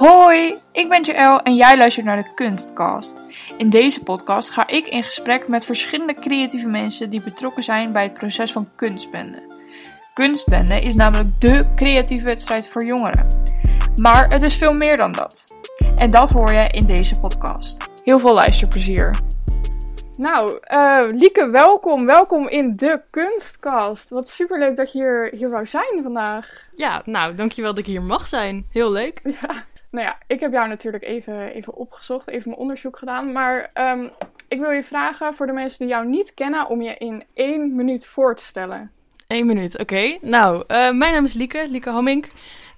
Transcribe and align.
Hoi, 0.00 0.58
ik 0.72 0.88
ben 0.88 1.02
Joël 1.02 1.40
en 1.40 1.54
jij 1.54 1.76
luistert 1.76 2.06
naar 2.06 2.16
de 2.16 2.34
Kunstcast. 2.34 3.22
In 3.56 3.70
deze 3.70 4.02
podcast 4.02 4.50
ga 4.50 4.66
ik 4.66 4.88
in 4.88 5.02
gesprek 5.02 5.48
met 5.48 5.64
verschillende 5.64 6.14
creatieve 6.14 6.68
mensen 6.68 7.10
die 7.10 7.22
betrokken 7.22 7.62
zijn 7.62 7.92
bij 7.92 8.02
het 8.02 8.12
proces 8.12 8.52
van 8.52 8.68
kunstbende. 8.76 9.42
Kunstbende 10.14 10.80
is 10.80 10.94
namelijk 10.94 11.40
dé 11.40 11.74
creatieve 11.76 12.24
wedstrijd 12.24 12.68
voor 12.68 12.84
jongeren. 12.84 13.26
Maar 13.96 14.28
het 14.28 14.42
is 14.42 14.54
veel 14.54 14.74
meer 14.74 14.96
dan 14.96 15.12
dat. 15.12 15.44
En 15.96 16.10
dat 16.10 16.30
hoor 16.30 16.52
je 16.52 16.68
in 16.68 16.86
deze 16.86 17.20
podcast. 17.20 17.88
Heel 18.04 18.18
veel 18.18 18.34
luisterplezier. 18.34 19.18
Nou, 20.16 20.58
uh, 20.72 21.04
Lieke, 21.12 21.50
welkom. 21.50 22.06
Welkom 22.06 22.48
in 22.48 22.76
de 22.76 23.00
Kunstcast. 23.10 24.10
Wat 24.10 24.28
superleuk 24.28 24.76
dat 24.76 24.92
je 24.92 24.98
hier, 24.98 25.30
hier 25.38 25.50
wou 25.50 25.66
zijn 25.66 26.00
vandaag. 26.02 26.66
Ja, 26.74 27.02
nou, 27.04 27.34
dankjewel 27.34 27.70
dat 27.70 27.78
ik 27.78 27.86
hier 27.86 28.02
mag 28.02 28.26
zijn. 28.26 28.66
Heel 28.70 28.92
leuk. 28.92 29.20
Ja, 29.40 29.64
nou 29.90 30.06
ja, 30.06 30.18
ik 30.26 30.40
heb 30.40 30.52
jou 30.52 30.68
natuurlijk 30.68 31.04
even, 31.04 31.52
even 31.52 31.74
opgezocht, 31.74 32.28
even 32.28 32.48
mijn 32.48 32.60
onderzoek 32.60 32.98
gedaan. 32.98 33.32
Maar 33.32 33.70
um, 33.74 34.10
ik 34.48 34.60
wil 34.60 34.70
je 34.70 34.82
vragen 34.82 35.34
voor 35.34 35.46
de 35.46 35.52
mensen 35.52 35.78
die 35.78 35.94
jou 35.94 36.06
niet 36.06 36.34
kennen 36.34 36.68
om 36.68 36.82
je 36.82 36.94
in 36.94 37.24
één 37.34 37.74
minuut 37.74 38.06
voor 38.06 38.36
te 38.36 38.44
stellen. 38.44 38.90
Eén 39.26 39.46
minuut, 39.46 39.78
oké. 39.78 40.16
Nou, 40.20 40.56
uh, 40.56 40.64
mijn 40.90 41.12
naam 41.12 41.24
is 41.24 41.34
Lieke, 41.34 41.66
Lieke 41.68 41.90
Hammink. 41.90 42.28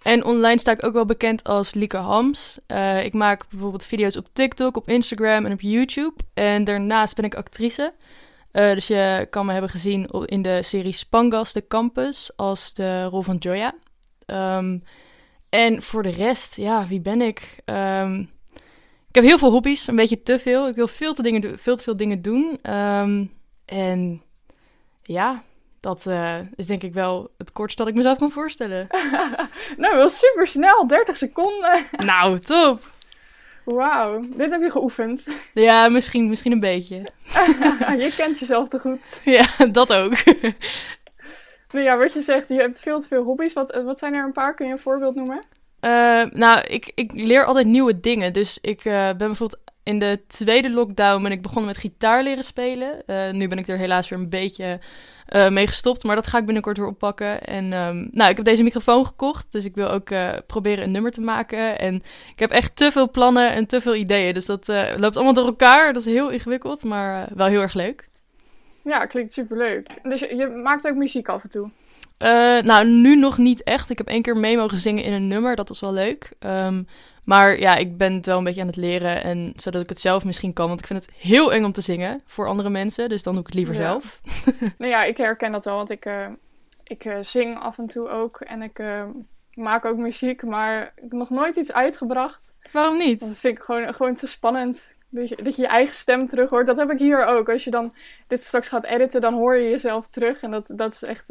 En 0.02 0.24
online 0.24 0.58
sta 0.58 0.72
ik 0.72 0.84
ook 0.84 0.92
wel 0.92 1.04
bekend 1.04 1.44
als 1.44 1.74
Lieke 1.74 1.96
Hams. 1.96 2.58
Uh, 2.68 3.04
ik 3.04 3.14
maak 3.14 3.44
bijvoorbeeld 3.50 3.84
video's 3.84 4.16
op 4.16 4.26
TikTok, 4.32 4.76
op 4.76 4.88
Instagram 4.88 5.46
en 5.46 5.52
op 5.52 5.60
YouTube. 5.60 6.14
En 6.34 6.64
daarnaast 6.64 7.16
ben 7.16 7.24
ik 7.24 7.34
actrice. 7.34 7.92
Uh, 8.52 8.72
dus 8.72 8.86
je 8.86 9.26
kan 9.30 9.46
me 9.46 9.52
hebben 9.52 9.70
gezien 9.70 10.06
in 10.26 10.42
de 10.42 10.62
serie 10.62 10.92
Spangas, 10.92 11.52
de 11.52 11.66
Campus, 11.66 12.32
als 12.36 12.74
de 12.74 13.04
rol 13.04 13.22
van 13.22 13.36
Joya. 13.36 13.74
Um, 14.26 14.82
en 15.52 15.82
voor 15.82 16.02
de 16.02 16.10
rest, 16.10 16.56
ja, 16.56 16.86
wie 16.86 17.00
ben 17.00 17.20
ik? 17.20 17.56
Um, 17.64 18.30
ik 19.08 19.14
heb 19.14 19.24
heel 19.24 19.38
veel 19.38 19.50
hobby's, 19.50 19.86
een 19.86 19.96
beetje 19.96 20.22
te 20.22 20.38
veel. 20.38 20.68
Ik 20.68 20.74
wil 20.74 20.86
veel 20.86 21.14
te, 21.14 21.22
dingen, 21.22 21.58
veel, 21.58 21.76
te 21.76 21.82
veel 21.82 21.96
dingen 21.96 22.22
doen. 22.22 22.58
Um, 22.74 23.32
en 23.64 24.22
ja, 25.02 25.42
dat 25.80 26.06
uh, 26.06 26.38
is 26.56 26.66
denk 26.66 26.82
ik 26.82 26.94
wel 26.94 27.30
het 27.38 27.52
kortst 27.52 27.78
dat 27.78 27.88
ik 27.88 27.94
mezelf 27.94 28.18
kan 28.18 28.30
voorstellen. 28.30 28.86
nou, 29.76 29.96
wel 29.96 30.08
super 30.08 30.46
snel, 30.46 30.86
30 30.86 31.16
seconden. 31.16 31.84
nou, 31.96 32.38
top. 32.38 32.90
Wauw, 33.64 34.20
dit 34.36 34.50
heb 34.50 34.60
je 34.60 34.70
geoefend. 34.70 35.28
Ja, 35.54 35.88
misschien, 35.88 36.28
misschien 36.28 36.52
een 36.52 36.60
beetje. 36.60 36.96
je 38.04 38.12
kent 38.16 38.38
jezelf 38.38 38.68
te 38.68 38.78
goed. 38.78 39.20
Ja, 39.24 39.46
dat 39.72 39.92
ook. 39.92 40.14
Nou 41.72 41.84
ja, 41.84 41.96
wat 41.96 42.12
je 42.12 42.20
zegt, 42.20 42.48
je 42.48 42.60
hebt 42.60 42.80
veel 42.80 43.00
te 43.00 43.08
veel 43.08 43.22
hobby's. 43.22 43.52
Wat, 43.52 43.82
wat 43.84 43.98
zijn 43.98 44.14
er 44.14 44.24
een 44.24 44.32
paar? 44.32 44.54
Kun 44.54 44.66
je 44.66 44.72
een 44.72 44.78
voorbeeld 44.78 45.14
noemen? 45.14 45.42
Uh, 45.80 46.24
nou, 46.24 46.66
ik, 46.66 46.92
ik 46.94 47.12
leer 47.12 47.44
altijd 47.44 47.66
nieuwe 47.66 48.00
dingen. 48.00 48.32
Dus 48.32 48.58
ik 48.60 48.84
uh, 48.84 48.92
ben 48.92 49.16
bijvoorbeeld 49.16 49.60
in 49.82 49.98
de 49.98 50.20
tweede 50.26 50.70
lockdown 50.70 51.22
ben 51.22 51.32
ik 51.32 51.42
begonnen 51.42 51.66
met 51.66 51.76
gitaar 51.76 52.22
leren 52.22 52.44
spelen. 52.44 53.02
Nu 53.36 53.48
ben 53.48 53.58
ik 53.58 53.68
er 53.68 53.78
helaas 53.78 54.08
weer 54.08 54.18
een 54.18 54.28
beetje 54.28 54.80
mee 55.48 55.66
gestopt. 55.66 56.04
Maar 56.04 56.16
dat 56.16 56.26
ga 56.26 56.38
ik 56.38 56.44
binnenkort 56.44 56.76
weer 56.76 56.86
oppakken. 56.86 57.42
En 57.44 57.72
um, 57.72 58.08
nou, 58.12 58.30
ik 58.30 58.36
heb 58.36 58.44
deze 58.44 58.62
microfoon 58.62 59.06
gekocht. 59.06 59.52
Dus 59.52 59.64
ik 59.64 59.74
wil 59.74 59.88
ook 59.88 60.08
proberen 60.46 60.84
een 60.84 60.90
nummer 60.90 61.10
te 61.10 61.20
maken. 61.20 61.78
En 61.78 61.94
ik 62.32 62.38
heb 62.38 62.50
echt 62.50 62.76
te 62.76 62.90
veel 62.92 63.10
plannen 63.10 63.52
en 63.52 63.66
te 63.66 63.80
veel 63.80 63.94
ideeën. 63.94 64.34
Dus 64.34 64.46
dat 64.46 64.68
loopt 64.96 65.16
allemaal 65.16 65.34
door 65.34 65.46
elkaar. 65.46 65.92
Dat 65.92 66.06
is 66.06 66.12
heel 66.12 66.28
ingewikkeld, 66.28 66.84
maar 66.84 67.28
wel 67.34 67.46
heel 67.46 67.60
erg 67.60 67.74
leuk. 67.74 68.10
Ja, 68.84 69.06
klinkt 69.06 69.32
superleuk. 69.32 69.86
Dus 70.02 70.20
je, 70.20 70.36
je 70.36 70.46
maakt 70.48 70.88
ook 70.88 70.94
muziek 70.94 71.28
af 71.28 71.42
en 71.42 71.48
toe? 71.48 71.70
nou, 72.62 72.86
nu 72.86 73.16
nog 73.16 73.38
niet 73.38 73.62
echt. 73.62 73.90
Ik 73.90 73.98
heb 73.98 74.06
één 74.06 74.22
keer 74.22 74.36
mee 74.36 74.56
mogen 74.56 74.78
zingen 74.78 75.04
in 75.04 75.12
een 75.12 75.28
nummer. 75.28 75.56
Dat 75.56 75.68
was 75.68 75.80
wel 75.80 75.92
leuk. 75.92 76.30
Um, 76.40 76.86
maar 77.24 77.58
ja, 77.58 77.74
ik 77.74 77.96
ben 77.96 78.12
het 78.12 78.26
wel 78.26 78.38
een 78.38 78.44
beetje 78.44 78.60
aan 78.60 78.66
het 78.66 78.76
leren. 78.76 79.22
En 79.22 79.52
zodat 79.56 79.82
ik 79.82 79.88
het 79.88 80.00
zelf 80.00 80.24
misschien 80.24 80.52
kan. 80.52 80.68
Want 80.68 80.80
ik 80.80 80.86
vind 80.86 81.04
het 81.06 81.14
heel 81.16 81.52
eng 81.52 81.64
om 81.64 81.72
te 81.72 81.80
zingen 81.80 82.22
voor 82.26 82.46
andere 82.46 82.70
mensen. 82.70 83.08
Dus 83.08 83.22
dan 83.22 83.32
doe 83.32 83.42
ik 83.42 83.46
het 83.46 83.56
liever 83.56 83.74
ja. 83.74 83.80
zelf. 83.80 84.20
nou 84.78 84.90
ja, 84.90 85.04
ik 85.04 85.16
herken 85.16 85.52
dat 85.52 85.64
wel. 85.64 85.76
Want 85.76 85.90
ik, 85.90 86.06
uh, 86.06 86.26
ik 86.84 87.04
uh, 87.04 87.16
zing 87.20 87.58
af 87.58 87.78
en 87.78 87.86
toe 87.86 88.08
ook. 88.08 88.40
En 88.40 88.62
ik 88.62 88.82
maak 89.54 89.84
ook 89.84 89.96
muziek. 89.96 90.42
Maar 90.42 90.82
ik 90.82 91.02
heb 91.02 91.12
nog 91.12 91.30
nooit 91.30 91.56
iets 91.56 91.72
uitgebracht. 91.72 92.54
Waarom 92.72 92.96
niet? 92.96 93.20
Dat 93.20 93.28
vind 93.34 93.56
ik 93.56 93.62
gewoon, 93.62 93.94
gewoon 93.94 94.14
te 94.14 94.26
spannend. 94.26 94.94
Dat 95.14 95.28
je, 95.28 95.36
dat 95.42 95.56
je 95.56 95.62
je 95.62 95.68
eigen 95.68 95.94
stem 95.94 96.26
terug 96.26 96.50
hoort. 96.50 96.66
Dat 96.66 96.76
heb 96.76 96.90
ik 96.90 96.98
hier 96.98 97.24
ook. 97.24 97.48
Als 97.48 97.64
je 97.64 97.70
dan 97.70 97.94
dit 98.26 98.42
straks 98.42 98.68
gaat 98.68 98.84
editen, 98.84 99.20
dan 99.20 99.34
hoor 99.34 99.56
je 99.56 99.70
jezelf 99.70 100.08
terug. 100.08 100.42
En 100.42 100.50
dat, 100.50 100.70
dat 100.74 100.92
is 100.92 101.02
echt... 101.02 101.28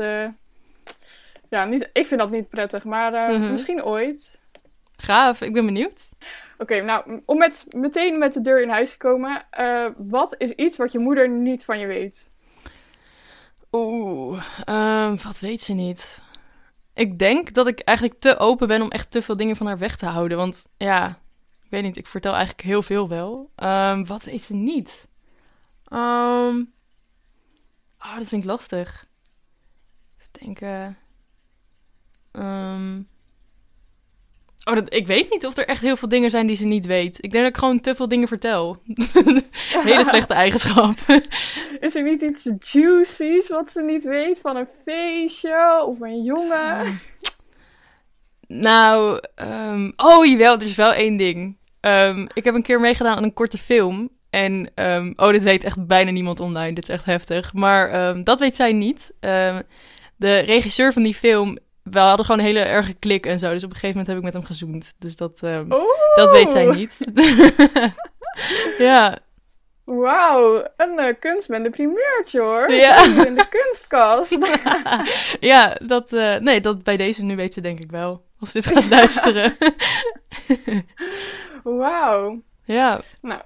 ja, 1.50 1.66
niet, 1.66 1.90
ik 1.94 2.06
vind 2.06 2.20
dat 2.20 2.32
niet 2.32 2.50
prettig. 2.50 2.84
Maar 2.84 3.12
mm 3.12 3.42
-hmm. 3.42 3.52
misschien 3.52 3.84
ooit. 3.84 4.42
Gaaf, 5.02 5.42
ik 5.42 5.54
ben 5.54 5.66
benieuwd. 5.66 6.10
Oké, 6.54 6.74
okay, 6.74 6.80
nou, 6.80 7.22
om 7.26 7.38
met, 7.38 7.66
meteen 7.70 8.18
met 8.18 8.34
de 8.34 8.42
deur 8.42 8.62
in 8.62 8.70
huis 8.70 8.92
te 8.92 8.98
komen. 8.98 9.46
Uh, 9.60 9.86
wat 9.98 10.36
is 10.38 10.52
iets 10.52 10.78
wat 10.78 10.92
je 10.92 11.00
moeder 11.00 11.30
niet 11.30 11.66
van 11.66 11.80
je 11.80 11.88
weet? 11.88 12.32
Oeh, 13.72 14.44
um, 14.66 15.18
wat 15.24 15.40
weet 15.40 15.62
ze 15.62 15.74
niet? 15.74 16.22
Ik 16.94 17.20
denk 17.20 17.54
dat 17.54 17.68
ik 17.68 17.80
eigenlijk 17.80 18.20
te 18.20 18.38
open 18.38 18.68
ben 18.68 18.82
om 18.82 18.90
echt 18.90 19.12
te 19.12 19.22
veel 19.22 19.38
dingen 19.38 19.56
van 19.56 19.68
haar 19.68 19.78
weg 19.78 19.96
te 19.96 20.06
houden. 20.06 20.38
Want 20.38 20.66
ja, 20.78 21.20
weet 21.72 21.84
niet, 21.84 21.98
ik 21.98 22.08
vertel 22.08 22.34
eigenlijk 22.34 22.62
heel 22.62 22.82
veel 22.82 23.08
wel. 23.08 23.52
Um, 23.56 24.06
wat 24.06 24.24
weet 24.24 24.42
ze 24.42 24.54
niet? 24.54 25.10
Um, 25.94 26.74
oh, 28.00 28.16
dat 28.16 28.28
vind 28.28 28.44
ik 28.44 28.50
lastig. 28.50 29.06
Even 30.18 30.32
denken. 30.32 30.98
Um, 32.32 33.10
Oh, 34.64 34.76
dat, 34.76 34.94
ik 34.94 35.08
weet 35.08 35.30
niet 35.30 35.46
of 35.46 35.58
er 35.58 35.68
echt 35.68 35.82
heel 35.82 35.96
veel 35.96 36.08
dingen 36.08 36.30
zijn 36.30 36.48
die 36.48 36.56
ze 36.56 36.66
niet 36.66 36.86
weet. 36.86 37.18
Ik 37.24 37.32
denk 37.32 37.44
dat 37.44 37.54
ik 37.54 37.60
gewoon 37.60 37.80
te 37.80 37.96
veel 37.96 38.08
dingen 38.08 38.28
vertel. 38.28 38.78
Hele 39.84 40.04
slechte 40.04 40.34
eigenschap. 40.34 40.94
Is 41.80 41.96
er 41.96 42.04
niet 42.04 42.22
iets 42.22 42.50
juicy's 42.60 43.48
wat 43.48 43.72
ze 43.72 43.82
niet 43.82 44.04
weet 44.04 44.40
van 44.40 44.56
een 44.56 44.68
feestje 44.86 45.84
of 45.86 46.00
een 46.00 46.24
jongen? 46.24 47.00
Nou, 48.48 49.20
um, 49.36 49.94
oh 49.96 50.26
jawel, 50.26 50.56
er 50.56 50.64
is 50.64 50.76
wel 50.76 50.94
één 50.94 51.18
ding. 51.18 51.58
Um, 51.82 52.28
ik 52.34 52.44
heb 52.44 52.56
een 52.56 52.64
keer 52.64 52.80
meegedaan 52.80 53.18
aan 53.18 53.24
een 53.24 53.34
korte 53.34 53.58
film. 53.58 54.10
En, 54.30 54.72
oh, 55.16 55.30
dit 55.30 55.44
weet 55.44 55.64
echt 55.64 55.88
bijna 55.88 56.12
niemand 56.12 56.40
online. 56.40 56.74
Dit 56.74 56.84
is 56.84 56.96
echt 56.96 57.06
heftig. 57.06 57.54
Maar 57.54 58.24
dat 58.24 58.40
weet 58.40 58.56
zij 58.56 58.74
niet. 58.74 59.14
de 60.16 60.40
regisseur 60.40 60.94
van 60.94 61.04
die 61.04 61.14
film 61.14 61.58
we 61.84 62.00
hadden 62.00 62.26
gewoon 62.26 62.40
een 62.40 62.48
hele 62.48 62.60
erge 62.60 62.94
klik 62.94 63.26
en 63.26 63.40
zo. 63.40 63.52
Dus 63.52 63.64
op 63.64 63.70
een 63.70 63.76
gegeven 63.76 63.90
moment 63.90 64.08
heb 64.08 64.18
ik 64.18 64.24
met 64.24 64.34
hem 64.34 64.44
gezoend. 64.44 64.94
Dus 65.00 65.16
dat, 65.16 65.40
dat 66.16 66.32
weet 66.32 66.50
zij 66.50 66.66
niet. 66.66 66.98
ja. 68.88 69.20
Wauw, 69.84 70.68
een 70.78 71.00
uh, 71.00 71.14
kunstbende 71.20 71.70
primeurtje 71.70 72.40
hoor. 72.40 72.72
Ja. 72.72 73.06
In 73.26 73.36
de 73.36 73.48
kunstkast. 73.50 74.38
ja, 75.52 75.78
dat, 75.84 76.14
uh, 76.14 76.36
nee, 76.36 76.62
dat 76.62 76.84
bij 76.84 76.98
deze 76.98 77.24
nu 77.24 77.36
weet 77.36 77.54
ze 77.54 77.62
denk 77.62 77.80
ik 77.80 77.92
wel. 77.92 78.26
Als 78.40 78.52
dit 78.52 78.66
gaat 78.66 78.90
luisteren. 79.00 79.58
Wauw. 81.64 82.42
Ja. 82.64 83.02
Nou, 83.22 83.42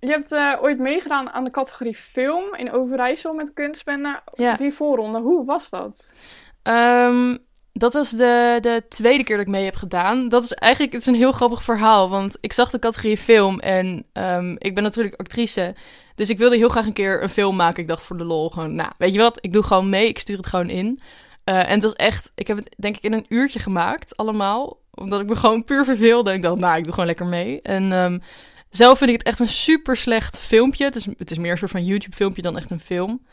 je 0.00 0.08
hebt 0.08 0.32
uh, 0.32 0.56
ooit 0.60 0.78
meegedaan 0.78 1.30
aan 1.30 1.44
de 1.44 1.50
categorie 1.50 1.94
film 1.94 2.54
in 2.54 2.72
Overijssel 2.72 3.34
met 3.34 3.52
kunstbende. 3.52 4.20
Ja. 4.32 4.54
Die 4.54 4.72
voorronde, 4.72 5.18
hoe 5.18 5.44
was 5.44 5.70
dat? 5.70 6.14
Um, 6.62 7.38
dat 7.72 7.92
was 7.92 8.10
de, 8.10 8.58
de 8.60 8.82
tweede 8.88 9.24
keer 9.24 9.36
dat 9.36 9.46
ik 9.46 9.52
mee 9.52 9.64
heb 9.64 9.74
gedaan. 9.74 10.28
Dat 10.28 10.42
is 10.42 10.52
eigenlijk 10.52 10.92
het 10.92 11.00
is 11.00 11.06
een 11.06 11.14
heel 11.14 11.32
grappig 11.32 11.62
verhaal. 11.62 12.10
Want 12.10 12.38
ik 12.40 12.52
zag 12.52 12.70
de 12.70 12.78
categorie 12.78 13.16
film 13.16 13.58
en 13.58 14.06
um, 14.12 14.56
ik 14.58 14.74
ben 14.74 14.82
natuurlijk 14.82 15.20
actrice. 15.20 15.74
Dus 16.14 16.30
ik 16.30 16.38
wilde 16.38 16.56
heel 16.56 16.68
graag 16.68 16.86
een 16.86 16.92
keer 16.92 17.22
een 17.22 17.28
film 17.28 17.56
maken. 17.56 17.82
Ik 17.82 17.88
dacht 17.88 18.02
voor 18.02 18.16
de 18.16 18.24
lol 18.24 18.50
gewoon, 18.50 18.74
nou, 18.74 18.90
weet 18.98 19.12
je 19.12 19.18
wat? 19.18 19.38
Ik 19.40 19.52
doe 19.52 19.62
gewoon 19.62 19.88
mee. 19.88 20.08
Ik 20.08 20.18
stuur 20.18 20.36
het 20.36 20.46
gewoon 20.46 20.68
in. 20.68 21.00
Uh, 21.44 21.58
en 21.58 21.74
het 21.74 21.82
was 21.82 21.92
echt, 21.92 22.32
ik 22.34 22.46
heb 22.46 22.56
het 22.56 22.74
denk 22.78 22.96
ik 22.96 23.02
in 23.02 23.12
een 23.12 23.26
uurtje 23.28 23.58
gemaakt 23.58 24.16
allemaal. 24.16 24.78
Omdat 24.94 25.20
ik 25.20 25.26
me 25.26 25.36
gewoon 25.36 25.64
puur 25.64 25.84
verveelde. 25.84 26.30
En 26.30 26.36
ik 26.36 26.42
dacht, 26.42 26.58
nou, 26.58 26.76
ik 26.76 26.82
doe 26.82 26.92
gewoon 26.92 27.08
lekker 27.08 27.26
mee. 27.26 27.62
En 27.62 27.92
um, 27.92 28.22
zelf 28.70 28.98
vind 28.98 29.10
ik 29.10 29.18
het 29.18 29.26
echt 29.26 29.38
een 29.38 29.48
super 29.48 29.96
slecht 29.96 30.38
filmpje. 30.38 30.84
Het 30.84 30.94
is, 30.94 31.06
het 31.16 31.30
is 31.30 31.38
meer 31.38 31.50
een 31.50 31.58
soort 31.58 31.70
van 31.70 31.84
YouTube 31.84 32.16
filmpje 32.16 32.42
dan 32.42 32.56
echt 32.56 32.70
een 32.70 32.80
film. 32.80 33.26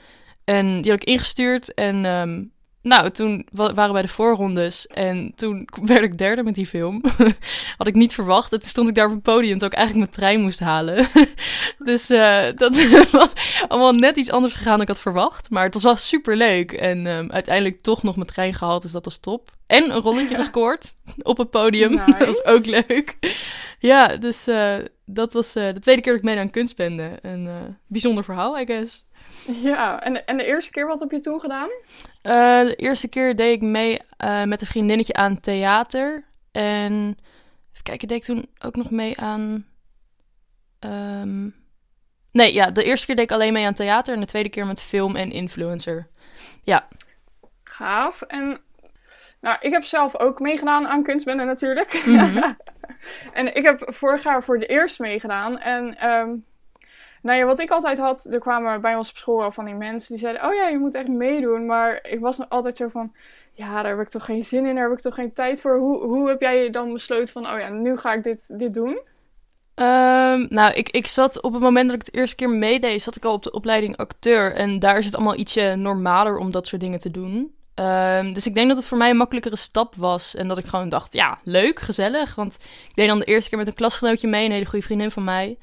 En 0.44 0.82
die 0.82 0.92
had 0.92 1.02
ik 1.02 1.08
ingestuurd 1.08 1.74
en... 1.74 2.06
Um, 2.06 2.56
nou, 2.88 3.12
toen 3.12 3.48
waren 3.52 3.88
we 3.88 3.92
bij 3.92 4.02
de 4.02 4.08
voorrondes 4.08 4.88
en 4.88 5.32
toen 5.36 5.68
werd 5.84 6.04
ik 6.04 6.18
derde 6.18 6.44
met 6.44 6.56
die 6.56 6.66
film. 6.66 7.02
Had 7.78 7.88
ik 7.88 7.96
niet 7.96 8.14
verwacht. 8.14 8.52
En 8.52 8.60
toen 8.60 8.70
stond 8.70 8.90
ik 8.90 8.96
daar 8.96 9.06
op 9.06 9.12
het 9.12 9.22
podium 9.22 9.58
dat 9.58 9.72
ik 9.72 9.78
eigenlijk 9.78 10.10
mijn 10.10 10.20
trein 10.20 10.42
moest 10.42 10.60
halen. 10.60 11.08
dus 11.90 12.12
uh, 12.12 12.46
dat 12.56 12.90
was 13.12 13.32
allemaal 13.68 13.94
net 13.94 14.18
iets 14.18 14.32
anders 14.32 14.54
gegaan 14.54 14.72
dan 14.72 14.82
ik 14.82 14.88
had 14.88 15.00
verwacht. 15.00 15.50
Maar 15.50 15.64
het 15.64 15.74
was 15.74 15.84
wel 15.84 15.96
super 15.96 16.38
leuk. 16.38 16.72
En 16.72 17.06
um, 17.06 17.32
uiteindelijk 17.32 17.82
toch 17.82 18.04
nog 18.04 18.16
mijn 18.16 18.28
trein 18.28 18.54
gehaald, 18.54 18.82
dus 18.82 18.92
dat 18.92 19.06
was 19.06 19.18
top. 19.18 19.52
En 19.68 19.92
een 19.92 20.02
rolletje 20.02 20.36
gescoord 20.36 20.94
op 21.22 21.38
het 21.38 21.50
podium. 21.50 21.92
Nice. 21.92 22.06
dat 22.06 22.28
was 22.28 22.46
ook 22.46 22.66
leuk. 22.66 23.18
ja, 23.80 24.18
dus 24.18 24.48
uh, 24.48 24.76
dat 25.06 25.34
was 25.34 25.56
uh, 25.56 25.74
de 25.74 25.80
tweede 25.80 26.02
keer 26.02 26.12
dat 26.12 26.22
ik 26.22 26.28
mee 26.28 26.40
aan 26.40 26.50
kunstbende. 26.50 27.12
Een 27.22 27.50
bijzonder 27.88 28.24
verhaal, 28.24 28.60
I 28.60 28.66
guess. 28.66 29.06
Ja, 29.70 30.04
en, 30.04 30.26
en 30.26 30.38
de 30.38 30.46
eerste 30.46 30.72
keer, 30.72 30.88
wat 30.88 31.00
heb 31.00 31.12
je 31.12 31.20
toen 31.20 31.40
gedaan? 31.40 31.70
Uh, 32.24 32.68
de 32.68 32.76
eerste 32.76 33.08
keer 33.08 33.36
deed 33.36 33.54
ik 33.54 33.62
mee 33.62 34.00
uh, 34.24 34.44
met 34.44 34.62
een 34.62 34.68
vriendinnetje 34.68 35.14
aan 35.14 35.40
theater. 35.40 36.26
En 36.52 37.18
Even 37.72 37.84
kijken, 37.84 38.08
deed 38.08 38.18
ik 38.18 38.24
toen 38.24 38.50
ook 38.60 38.76
nog 38.76 38.92
mee 38.92 39.20
aan... 39.20 39.66
ehm, 40.80 41.50
Nee, 42.32 42.54
ja, 42.54 42.72
de 42.72 42.84
eerste 42.84 43.06
keer 43.06 43.16
deed 43.16 43.24
ik 43.24 43.32
alleen 43.32 43.54
mee 43.54 43.66
aan 43.66 43.74
theater 43.74 44.14
en 44.14 44.20
de 44.20 44.26
tweede 44.26 44.50
keer 44.50 44.66
met 44.66 44.82
film 44.82 45.16
en 45.16 45.32
influencer. 45.32 46.08
Gaaf. 47.64 48.22
En 48.22 48.60
nou, 49.42 49.58
ik 49.60 49.72
heb 49.72 49.84
zelf 49.84 50.18
ook 50.20 50.40
meegedaan 50.40 50.88
aan 50.88 51.04
kunstbende 51.04 51.44
natuurlijk. 51.44 52.04
Mhm. 52.06 52.52
en 53.34 53.56
ik 53.56 53.64
heb 53.64 53.84
vorig 53.88 54.24
jaar 54.24 54.44
voor 54.44 54.58
het 54.58 54.70
eerst 54.70 55.00
meegedaan. 55.00 55.60
En 55.60 55.98
ehm, 55.98 56.30
nou 57.22 57.38
ja, 57.38 57.46
wat 57.46 57.60
ik 57.60 57.72
altijd 57.72 57.98
had, 57.98 58.28
er 58.32 58.40
kwamen 58.40 58.82
bij 58.82 58.96
ons 58.96 59.10
op 59.10 59.18
school 59.18 59.38
wel 59.38 59.52
van 59.52 59.66
die 59.66 59.74
mensen 59.74 60.10
die 60.10 60.20
zeiden: 60.20 60.46
Oh 60.46 60.56
ja, 60.56 60.68
je 60.68 60.78
moet 60.78 60.96
echt 60.96 61.08
meedoen. 61.08 61.66
Maar 61.66 62.00
ik 62.04 62.20
was 62.20 62.50
altijd 62.50 62.76
zo 62.76 62.88
van: 62.88 63.14
Ja, 63.54 63.82
daar 63.82 63.98
heb 63.98 64.06
ik 64.06 64.10
toch 64.10 64.26
geen 64.26 64.46
zin 64.46 64.66
in, 64.66 64.76
daar 64.76 64.84
heb 64.84 64.98
ik 64.98 65.04
toch 65.04 65.16
geen 65.16 65.34
tijd 65.34 65.62
voor. 65.62 65.78
Hoe, 65.78 66.04
hoe 66.04 66.28
heb 66.28 66.42
jij 66.42 66.70
dan 66.70 66.94
besloten 66.94 67.34
van: 67.34 67.48
Oh 67.48 67.60
ja, 67.60 67.70
nu 67.70 67.98
ga 67.98 68.14
ik 68.14 68.24
dit, 68.24 68.60
dit 68.60 68.74
doen? 68.74 69.00
Ehm, 69.78 70.46
nou, 70.50 70.74
ik, 70.74 70.90
ik 70.90 71.08
zat 71.08 71.42
op 71.42 71.54
het 71.54 71.62
moment 71.62 71.90
dat 71.90 72.00
ik 72.00 72.06
de 72.06 72.20
eerste 72.20 72.36
keer 72.36 72.50
meedeed, 72.50 73.02
zat 73.02 73.16
ik 73.16 73.26
al 73.26 73.34
op 73.34 73.44
de 73.44 73.52
opleiding 73.52 73.98
acteur. 73.98 74.54
En 74.54 74.80
daar 74.80 74.98
is 74.98 75.06
het 75.06 75.16
allemaal 75.16 75.38
ietsje 75.38 75.76
normaler 75.76 76.38
om 76.38 76.52
dat 76.52 76.68
soort 76.68 76.82
dingen 76.82 77.00
te 77.00 77.12
doen. 77.12 77.56
Ehm, 77.74 78.34
dus 78.34 78.48
ik 78.48 78.56
denk 78.56 78.68
dat 78.68 78.78
het 78.78 78.86
voor 78.86 78.98
mij 78.98 79.10
een 79.10 79.18
makkelijkere 79.18 79.56
stap 79.56 79.96
was. 79.96 80.36
En 80.36 80.48
dat 80.48 80.58
ik 80.58 80.66
gewoon 80.66 80.90
dacht, 80.90 81.14
ja, 81.14 81.40
leuk, 81.44 81.80
gezellig. 81.80 82.36
Want 82.36 82.58
ik 82.88 82.96
deed 82.96 83.08
dan 83.08 83.20
de 83.20 83.26
eerste 83.26 83.50
keer 83.50 83.58
met 83.58 83.68
een 83.68 83.74
klasgenootje 83.74 84.28
mee, 84.28 84.46
een 84.46 84.52
hele 84.52 84.66
goede 84.66 84.86
vriendin 84.86 85.12
van 85.12 85.24
mij. 85.24 85.58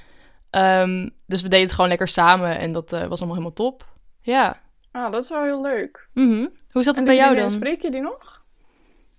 Ehm, 0.54 1.08
dus 1.26 1.42
we 1.42 1.48
deden 1.48 1.64
het 1.64 1.74
gewoon 1.74 1.88
lekker 1.88 2.08
samen 2.08 2.58
en 2.58 2.72
dat 2.72 2.92
eh, 2.92 3.00
was 3.00 3.18
allemaal 3.18 3.36
helemaal 3.36 3.52
top. 3.52 3.84
Ja. 4.20 4.60
Ah, 4.92 5.12
dat 5.12 5.22
is 5.22 5.28
wel 5.28 5.42
heel 5.42 5.62
leuk. 5.62 6.08
Mhm. 6.12 6.46
Hoe 6.70 6.82
zat 6.82 6.96
het 6.96 7.04
bij 7.04 7.16
jou 7.16 7.34
dan? 7.36 7.50
Spreek 7.50 7.82
je 7.82 7.90
die 7.90 8.00
nog? 8.00 8.42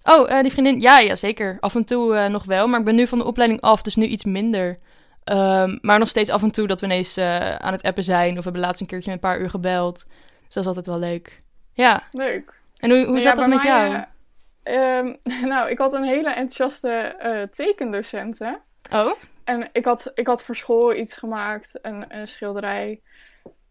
Oh, 0.03 0.31
eh, 0.31 0.41
die 0.41 0.51
vriendin. 0.51 0.79
Ja, 0.79 0.99
ja, 0.99 1.15
zeker. 1.15 1.57
Af 1.59 1.75
en 1.75 1.85
toe 1.85 2.15
eh, 2.15 2.29
nog 2.29 2.43
wel. 2.43 2.67
Maar 2.67 2.79
ik 2.79 2.85
ben 2.85 2.95
nu 2.95 3.07
van 3.07 3.17
de 3.17 3.23
opleiding 3.25 3.61
af, 3.61 3.81
dus 3.81 3.95
nu 3.95 4.05
iets 4.05 4.23
minder. 4.23 4.79
Ehm, 5.23 5.77
maar 5.81 5.99
nog 5.99 6.07
steeds 6.07 6.29
af 6.29 6.41
en 6.41 6.51
toe 6.51 6.67
dat 6.67 6.79
we 6.79 6.85
ineens 6.85 7.17
aan 7.17 7.71
het 7.73 7.83
appen 7.83 8.03
zijn. 8.03 8.29
Of 8.29 8.35
we 8.37 8.43
hebben 8.43 8.61
laatst 8.61 8.81
een 8.81 8.87
keertje 8.87 9.11
een 9.11 9.19
paar 9.19 9.39
uur 9.39 9.49
gebeld. 9.49 10.05
Dus 10.45 10.53
dat 10.53 10.63
is 10.63 10.67
altijd 10.67 10.85
wel 10.85 10.99
leuk. 10.99 11.41
Ja. 11.73 12.03
Leuk. 12.11 12.53
En 12.77 12.89
hoe, 12.89 12.99
hoe 12.99 13.07
Nou 13.07 13.21
zat 13.21 13.35
ja, 13.37 13.41
dat 13.41 13.47
met 13.49 13.63
mij, 13.63 13.67
jou? 13.89 14.03
eh, 14.63 14.97
ehm, 14.97 15.13
nou, 15.53 15.69
ik 15.69 15.77
had 15.77 15.93
een 15.93 16.03
hele 16.03 16.29
enthousiaste 16.29 17.47
tekendocent, 17.51 18.39
hè. 18.39 18.51
Oh? 18.99 19.13
En 19.45 19.69
ik 19.71 19.85
had, 19.85 20.11
ik 20.13 20.27
had 20.27 20.43
voor 20.43 20.55
school 20.55 20.93
iets 20.95 21.15
gemaakt, 21.15 21.79
een, 21.81 22.05
een 22.17 22.27
schilderij. 22.27 23.01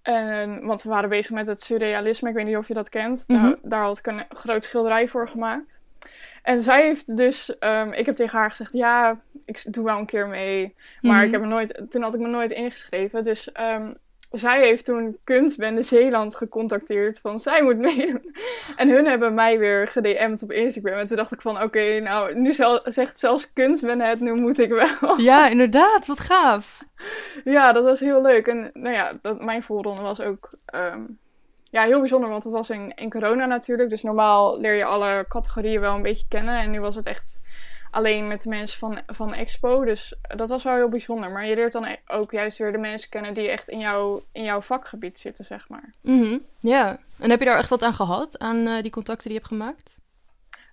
En, 0.02 0.66
want 0.66 0.82
we 0.82 0.88
waren 0.88 1.08
bezig 1.08 1.30
met 1.32 1.46
het 1.46 1.60
surrealisme, 1.62 2.28
ik 2.28 2.34
weet 2.34 2.44
niet 2.46 2.56
of 2.56 2.68
je 2.68 2.74
dat 2.74 2.88
kent. 2.88 3.24
Mhm. 3.26 3.40
daar, 3.42 3.56
daar 3.62 3.82
had 3.82 3.98
ik 3.98 4.06
een 4.06 4.24
groot 4.28 4.64
schilderij 4.64 5.08
voor 5.08 5.28
gemaakt. 5.28 5.82
En 6.42 6.60
zij 6.60 6.82
heeft 6.82 7.16
dus, 7.16 7.58
ehm, 7.58 7.92
ik 7.92 8.06
heb 8.06 8.14
tegen 8.14 8.38
haar 8.38 8.50
gezegd, 8.50 8.72
ja, 8.72 9.20
ik 9.44 9.72
doe 9.72 9.84
wel 9.84 9.98
een 9.98 10.06
keer 10.06 10.28
mee. 10.28 10.74
Maar 11.00 11.14
Mhm. 11.16 11.24
ik 11.24 11.30
heb 11.30 11.40
me 11.40 11.46
nooit, 11.46 11.84
toen 11.90 12.02
had 12.02 12.14
ik 12.14 12.20
me 12.20 12.28
nooit 12.28 12.50
ingeschreven. 12.50 13.24
Dus 13.24 13.52
ehm, 13.52 13.92
zij 14.38 14.60
heeft 14.60 14.84
toen 14.84 15.16
Kunstbende 15.24 15.82
Zeeland 15.82 16.34
gecontacteerd 16.34 17.20
van, 17.20 17.38
zij 17.40 17.62
moet 17.62 17.78
meedoen. 17.78 18.34
En 18.76 18.88
hun 18.88 19.06
hebben 19.06 19.34
mij 19.34 19.58
weer 19.58 19.88
gedM'd 19.88 20.42
op 20.42 20.52
Instagram. 20.52 20.98
En 20.98 21.06
toen 21.06 21.16
dacht 21.16 21.32
ik 21.32 21.40
van, 21.40 21.62
oké, 21.62 22.00
nou, 22.00 22.34
nu 22.34 22.52
zel- 22.52 22.80
zegt 22.84 23.18
zelfs 23.18 23.52
Kunstbende 23.52 24.04
het, 24.04 24.20
nu 24.20 24.34
moet 24.34 24.58
ik 24.58 24.70
wel. 24.70 25.20
Ja, 25.20 25.48
inderdaad. 25.48 26.06
Wat 26.06 26.20
gaaf. 26.20 26.84
Ja, 27.44 27.72
dat 27.72 27.84
was 27.84 28.00
heel 28.00 28.22
leuk. 28.22 28.46
En 28.46 28.70
nou 28.72 28.94
ja, 28.94 29.12
dat, 29.22 29.44
mijn 29.44 29.62
voorronde 29.62 30.02
was 30.02 30.20
ook 30.20 30.50
ehm, 30.66 31.02
ja, 31.70 31.82
heel 31.82 32.00
bijzonder, 32.00 32.30
want 32.30 32.44
het 32.44 32.52
was 32.52 32.70
in, 32.70 32.92
in 32.94 33.10
corona 33.10 33.46
natuurlijk. 33.46 33.90
Dus 33.90 34.02
normaal 34.02 34.60
leer 34.60 34.74
je 34.74 34.84
alle 34.84 35.24
categorieën 35.28 35.80
wel 35.80 35.94
een 35.94 36.02
beetje 36.02 36.26
kennen. 36.28 36.58
En 36.58 36.70
nu 36.70 36.80
was 36.80 36.94
het 36.94 37.06
echt 37.06 37.40
alleen 37.94 38.28
met 38.28 38.42
de 38.42 38.48
mensen 38.48 38.78
van, 38.78 38.98
van 39.06 39.34
Expo. 39.34 39.84
Dus 39.84 40.14
dat 40.36 40.48
was 40.48 40.62
wel 40.64 40.74
heel 40.74 40.88
bijzonder. 40.88 41.30
Maar 41.30 41.46
je 41.46 41.54
leert 41.54 41.72
dan 41.72 41.96
ook 42.06 42.30
juist 42.32 42.58
weer 42.58 42.72
de 42.72 42.78
mensen 42.78 43.10
kennen 43.10 43.34
die 43.34 43.48
echt 43.48 43.68
in, 43.68 43.78
jou, 43.78 44.22
in 44.32 44.44
jouw 44.44 44.60
vakgebied 44.60 45.18
zitten, 45.18 45.44
zeg 45.44 45.68
maar. 45.68 45.92
Mhm. 46.00 46.38
Ja. 46.58 46.98
En 47.20 47.30
heb 47.30 47.38
je 47.38 47.44
daar 47.44 47.58
echt 47.58 47.68
wat 47.68 47.82
aan 47.82 47.94
gehad? 47.94 48.38
Aan 48.38 48.66
eh, 48.66 48.82
die 48.82 48.90
contacten 48.90 49.30
die 49.30 49.32
je 49.32 49.38
hebt 49.38 49.52
gemaakt? 49.52 49.96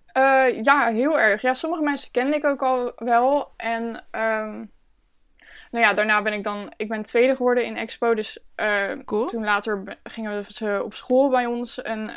Eh, 0.05 0.63
ja, 0.63 0.87
heel 0.87 1.19
erg. 1.19 1.41
Ja, 1.41 1.53
sommige 1.53 1.83
mensen 1.83 2.11
kende 2.11 2.35
ik 2.35 2.45
ook 2.45 2.61
al 2.61 2.91
wel. 2.95 3.51
En 3.57 4.03
ehm, 4.11 4.65
nou 5.71 5.85
ja, 5.85 5.93
daarna 5.93 6.21
ben 6.21 6.33
ik 6.33 6.43
dan... 6.43 6.73
Ik 6.77 6.87
ben 6.87 7.03
tweede 7.03 7.35
geworden 7.35 7.65
in 7.65 7.77
Expo. 7.77 8.13
Dus 8.13 8.39
eh, 8.55 8.91
Cool. 9.05 9.25
toen 9.25 9.43
later 9.43 9.97
gingen 10.03 10.45
ze 10.45 10.81
op 10.83 10.93
school 10.93 11.29
bij 11.29 11.45
ons 11.45 11.85
een, 11.85 12.09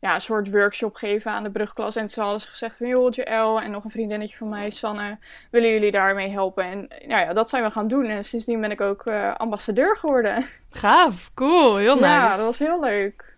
ja, 0.00 0.14
een 0.14 0.20
soort 0.20 0.50
workshop 0.50 0.94
geven 0.94 1.30
aan 1.30 1.42
de 1.42 1.50
brugklas. 1.50 1.96
En 1.96 2.08
ze 2.08 2.20
hadden 2.20 2.40
ze 2.40 2.48
gezegd 2.48 2.76
van... 2.76 2.86
Joh, 2.86 3.10
Joël 3.12 3.60
en 3.60 3.70
nog 3.70 3.84
een 3.84 3.90
vriendinnetje 3.90 4.36
van 4.36 4.48
mij, 4.48 4.70
Sanne... 4.70 5.18
willen 5.50 5.70
jullie 5.70 5.90
daarmee 5.90 6.30
helpen? 6.30 6.64
En 6.64 6.88
nou 7.06 7.20
ja, 7.26 7.32
dat 7.32 7.50
zijn 7.50 7.62
we 7.62 7.70
gaan 7.70 7.88
doen. 7.88 8.04
En 8.04 8.24
sindsdien 8.24 8.60
ben 8.60 8.70
ik 8.70 8.80
ook 8.80 9.06
eh, 9.06 9.34
ambassadeur 9.34 9.96
geworden. 9.96 10.46
Gaaf. 10.70 11.30
Cool. 11.34 11.76
Heel 11.76 11.94
nice. 11.94 12.06
Ja, 12.06 12.28
dat 12.28 12.46
was 12.46 12.58
heel 12.58 12.80
leuk. 12.80 13.36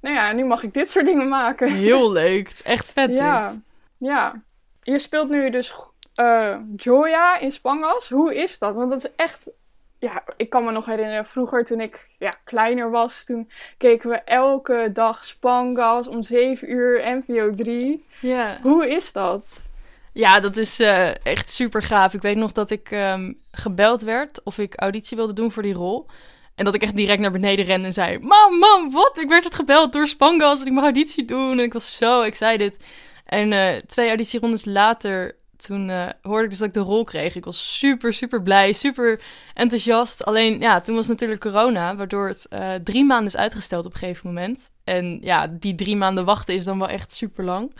Nou 0.00 0.14
ja, 0.14 0.32
nu 0.32 0.44
mag 0.44 0.62
ik 0.62 0.74
dit 0.74 0.90
soort 0.90 1.04
dingen 1.04 1.28
maken. 1.28 1.72
Heel 1.72 2.12
leuk. 2.12 2.46
Het 2.48 2.52
is 2.54 2.62
echt 2.62 2.92
vet 2.92 3.10
Ja, 3.12 3.50
dit. 3.50 3.60
ja. 3.96 4.42
Je 4.82 4.98
speelt 4.98 5.28
nu 5.28 5.50
dus 5.50 5.74
eh, 6.14 6.56
Joya 6.76 7.38
in 7.38 7.52
Spangas. 7.52 8.08
Hoe 8.08 8.34
is 8.34 8.58
dat? 8.58 8.74
Want 8.76 8.90
dat 8.90 8.98
is 8.98 9.10
echt... 9.16 9.50
Ja, 10.00 10.22
ik 10.36 10.50
kan 10.50 10.64
me 10.64 10.70
nog 10.72 10.86
herinneren, 10.86 11.26
vroeger 11.26 11.64
toen 11.64 11.80
ik 11.80 12.08
ja, 12.18 12.32
kleiner 12.44 12.90
was, 12.90 13.24
toen 13.24 13.50
keken 13.78 14.10
we 14.10 14.16
elke 14.16 14.90
dag 14.92 15.24
Spangas 15.24 16.08
om 16.08 16.22
7 16.22 16.70
uur, 16.70 17.22
NPO 17.26 17.52
3. 17.52 18.04
Ja. 18.20 18.58
Hoe 18.62 18.88
is 18.88 19.12
dat? 19.12 19.70
Ja, 20.12 20.40
dat 20.40 20.56
is 20.56 20.80
eh, 20.80 21.26
echt 21.26 21.50
super 21.50 21.82
gaaf. 21.82 22.14
Ik 22.14 22.22
weet 22.22 22.36
nog 22.36 22.52
dat 22.52 22.70
ik 22.70 22.90
ehm, 22.90 23.32
gebeld 23.50 24.02
werd 24.02 24.42
of 24.44 24.58
ik 24.58 24.80
auditie 24.80 25.16
wilde 25.16 25.32
doen 25.32 25.52
voor 25.52 25.62
die 25.62 25.74
rol. 25.74 26.06
En 26.54 26.64
dat 26.64 26.74
ik 26.74 26.82
echt 26.82 26.96
direct 26.96 27.20
naar 27.20 27.32
beneden 27.32 27.64
rende 27.64 27.86
en 27.86 27.92
zei: 27.92 28.18
Mam, 28.18 28.58
mam, 28.58 28.90
wat? 28.90 29.18
Ik 29.18 29.28
werd 29.28 29.44
het 29.44 29.54
gebeld 29.54 29.92
door 29.92 30.06
Spangas 30.06 30.60
en 30.60 30.66
ik 30.66 30.72
mag 30.72 30.82
auditie 30.82 31.24
doen. 31.24 31.58
En 31.58 31.64
ik 31.64 31.72
was 31.72 31.96
zo 31.96 32.20
excited. 32.20 32.78
En 33.24 33.52
eh, 33.52 33.76
twee 33.86 34.08
auditierondes 34.08 34.64
later, 34.64 35.36
toen 35.58 35.90
eh, 35.90 36.06
hoorde 36.22 36.44
ik 36.44 36.50
dus 36.50 36.58
dat 36.58 36.68
ik 36.68 36.74
de 36.74 36.80
rol 36.80 37.04
kreeg. 37.04 37.34
Ik 37.34 37.44
was 37.44 37.78
super, 37.78 38.14
super 38.14 38.42
blij, 38.42 38.72
super 38.72 39.20
enthousiast. 39.54 40.24
Alleen, 40.24 40.60
ja, 40.60 40.80
toen 40.80 40.94
was 40.94 41.06
natuurlijk 41.06 41.40
corona, 41.40 41.96
waardoor 41.96 42.28
het 42.28 42.48
eh, 42.48 42.74
drie 42.74 43.04
maanden 43.04 43.26
is 43.26 43.36
uitgesteld 43.36 43.86
op 43.86 43.92
een 43.92 43.98
gegeven 43.98 44.26
moment. 44.26 44.70
En 44.84 45.18
ja, 45.20 45.46
die 45.46 45.74
drie 45.74 45.96
maanden 45.96 46.24
wachten 46.24 46.54
is 46.54 46.64
dan 46.64 46.78
wel 46.78 46.88
echt 46.88 47.12
super 47.12 47.44
lang. 47.44 47.74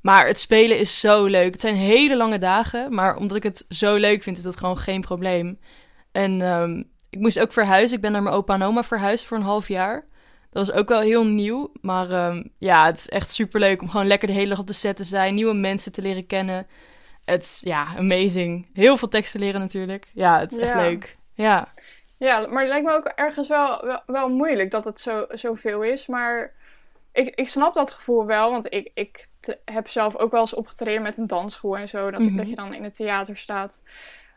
Maar 0.00 0.26
het 0.26 0.38
spelen 0.38 0.78
is 0.78 1.00
zo 1.00 1.24
leuk. 1.24 1.52
Het 1.52 1.60
zijn 1.60 1.74
hele 1.74 2.16
lange 2.16 2.38
dagen, 2.38 2.94
maar 2.94 3.16
omdat 3.16 3.36
ik 3.36 3.42
het 3.42 3.64
zo 3.68 3.96
leuk 3.96 4.22
vind, 4.22 4.36
is 4.36 4.42
dat 4.42 4.56
gewoon 4.56 4.78
geen 4.78 5.00
probleem. 5.00 5.58
En 6.12 6.42
ehm, 6.42 6.82
ik 7.10 7.18
moest 7.18 7.38
ook 7.38 7.52
verhuizen. 7.52 7.96
Ik 7.96 8.02
ben 8.02 8.12
naar 8.12 8.22
mijn 8.22 8.34
opa 8.34 8.54
en 8.54 8.62
oma 8.62 8.84
verhuisd 8.84 9.24
voor 9.24 9.36
een 9.36 9.42
half 9.42 9.68
jaar. 9.68 10.04
Dat 10.50 10.66
was 10.66 10.76
ook 10.76 10.88
wel 10.88 11.00
heel 11.00 11.26
nieuw. 11.26 11.72
Maar 11.80 12.10
ehm, 12.10 12.44
ja, 12.58 12.86
het 12.86 12.98
is 12.98 13.08
echt 13.08 13.32
super 13.32 13.60
leuk 13.60 13.82
om 13.82 13.88
gewoon 13.88 14.06
lekker 14.06 14.28
de 14.28 14.34
hele 14.34 14.48
dag 14.48 14.58
op 14.58 14.66
de 14.66 14.72
set 14.72 14.96
te 14.96 15.04
zijn. 15.04 15.34
Nieuwe 15.34 15.54
mensen 15.54 15.92
te 15.92 16.02
leren 16.02 16.26
kennen. 16.26 16.66
Het 17.32 17.42
is 17.42 17.60
ja, 17.64 17.86
amazing. 17.96 18.66
Heel 18.72 18.96
veel 18.96 19.08
teksten 19.08 19.40
leren 19.40 19.60
natuurlijk. 19.60 20.06
Ja, 20.14 20.38
het 20.38 20.52
is 20.52 20.58
echt 20.58 20.72
Ja. 20.72 20.80
leuk. 20.80 21.16
Ja. 21.34 21.68
Ja, 22.16 22.46
maar 22.46 22.60
het 22.62 22.68
lijkt 22.70 22.86
me 22.86 22.92
ook 22.94 23.04
ergens 23.06 23.48
wel, 23.48 23.84
wel, 23.84 24.02
wel 24.06 24.28
moeilijk 24.28 24.70
dat 24.70 24.84
het 24.84 25.00
zo, 25.00 25.24
zoveel 25.30 25.82
is. 25.82 26.06
Maar 26.06 26.52
ik, 27.12 27.34
ik 27.34 27.48
snap 27.48 27.74
dat 27.74 27.90
gevoel 27.90 28.26
wel, 28.26 28.50
want 28.50 28.66
ik, 28.74 28.90
ik 28.94 29.26
heb 29.64 29.88
zelf 29.88 30.16
ook 30.16 30.30
wel 30.30 30.40
eens 30.40 30.54
opgetreden 30.54 31.02
met 31.02 31.18
een 31.18 31.26
dansschool 31.26 31.76
en 31.76 31.88
zo. 31.88 32.10
Dat, 32.10 32.20
Mhm. 32.20 32.36
dat 32.36 32.48
je 32.48 32.54
dan 32.54 32.74
in 32.74 32.84
het 32.84 32.94
theater 32.94 33.36
staat. 33.36 33.82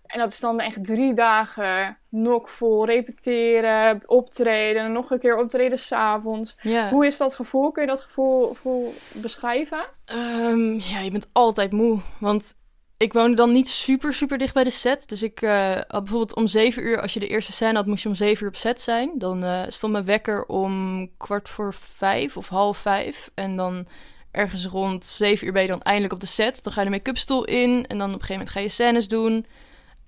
En 0.06 0.20
dat 0.20 0.32
is 0.32 0.40
dan 0.40 0.60
echt 0.60 0.86
drie 0.86 1.14
dagen 1.14 1.98
nokvol 2.10 2.86
repeteren, 2.86 4.02
optreden, 4.06 4.92
nog 4.92 5.12
een 5.12 5.20
keer 5.20 5.38
optreden 5.38 5.78
s'avonds. 5.80 6.58
ja. 6.62 6.90
Hoe 6.90 7.06
is 7.06 7.18
dat 7.18 7.36
gevoel? 7.36 7.72
Kun 7.72 7.82
je 7.82 7.88
dat 7.90 8.02
gevoel, 8.02 8.48
gevoel 8.48 8.94
beschrijven? 9.14 9.86
Ehm, 10.06 10.74
ja, 10.74 11.00
je 11.00 11.12
bent 11.12 11.30
altijd 11.32 11.72
moe. 11.72 12.00
Want 12.20 12.54
ik 12.98 13.14
woonde 13.14 13.36
dan 13.36 13.52
niet 13.52 13.68
super, 13.68 14.14
super 14.14 14.38
dicht 14.38 14.54
bij 14.54 14.64
de 14.64 14.70
set. 14.70 15.10
Dus 15.10 15.24
ik 15.24 15.42
eh, 15.42 15.72
had 15.72 16.04
bijvoorbeeld 16.04 16.36
om 16.36 16.48
zeven 16.48 16.84
uur, 16.84 17.02
als 17.02 17.14
je 17.14 17.20
de 17.20 17.28
eerste 17.28 17.52
scène 17.52 17.76
had, 17.76 17.86
moest 17.86 18.04
je 18.04 18.10
om 18.10 18.16
zeven 18.16 18.44
uur 18.44 18.50
op 18.50 18.56
set 18.56 18.82
zijn. 18.82 19.12
Dan 19.18 19.44
eh, 19.44 19.62
stond 19.68 19.92
mijn 19.92 20.06
wekker 20.06 20.46
om 20.46 21.10
kwart 21.18 21.50
voor 21.50 21.74
vijf 21.74 22.38
of 22.38 22.50
half 22.50 22.78
vijf. 22.78 23.30
En 23.34 23.56
dan 23.56 23.88
ergens 24.32 24.66
rond 24.66 25.06
zeven 25.06 25.48
uur 25.48 25.54
ben 25.54 25.62
je 25.62 25.68
dan 25.68 25.82
eindelijk 25.82 26.14
op 26.14 26.20
de 26.20 26.26
set. 26.26 26.64
Dan 26.64 26.74
ga 26.74 26.80
je 26.82 26.86
de 26.86 26.94
make-up 26.94 27.18
stoel 27.18 27.46
in 27.46 27.86
en 27.88 27.98
dan 27.98 28.08
op 28.08 28.14
een 28.14 28.26
gegeven 28.26 28.34
moment 28.34 28.50
ga 28.50 28.60
je 28.60 28.70
scènes 28.70 29.08
doen. 29.08 29.46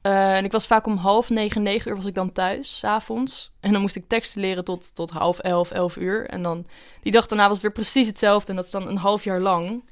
Eh, 0.02 0.36
en 0.36 0.46
ik 0.46 0.52
was 0.52 0.68
vaak 0.68 0.86
om 0.86 0.98
half 0.98 1.30
negen, 1.30 1.64
negen 1.64 1.90
uur 1.90 1.96
was 1.96 2.06
ik 2.06 2.16
dan 2.16 2.32
thuis, 2.32 2.80
s'avonds. 2.80 3.52
En 3.60 3.72
dan 3.72 3.82
moest 3.82 3.96
ik 3.96 4.08
teksten 4.08 4.42
leren 4.42 4.64
tot, 4.64 4.96
tot 4.96 5.10
half 5.10 5.40
elf, 5.40 5.72
elf 5.72 5.96
uur. 5.98 6.28
En 6.28 6.44
dan 6.44 6.66
die 7.02 7.12
dag 7.12 7.28
daarna 7.28 7.44
was 7.44 7.54
het 7.54 7.62
weer 7.62 7.72
precies 7.72 8.08
hetzelfde. 8.08 8.50
En 8.50 8.56
dat 8.56 8.66
is 8.66 8.72
dan 8.72 8.88
een 8.88 8.98
half 8.98 9.24
jaar 9.24 9.40
lang. 9.40 9.84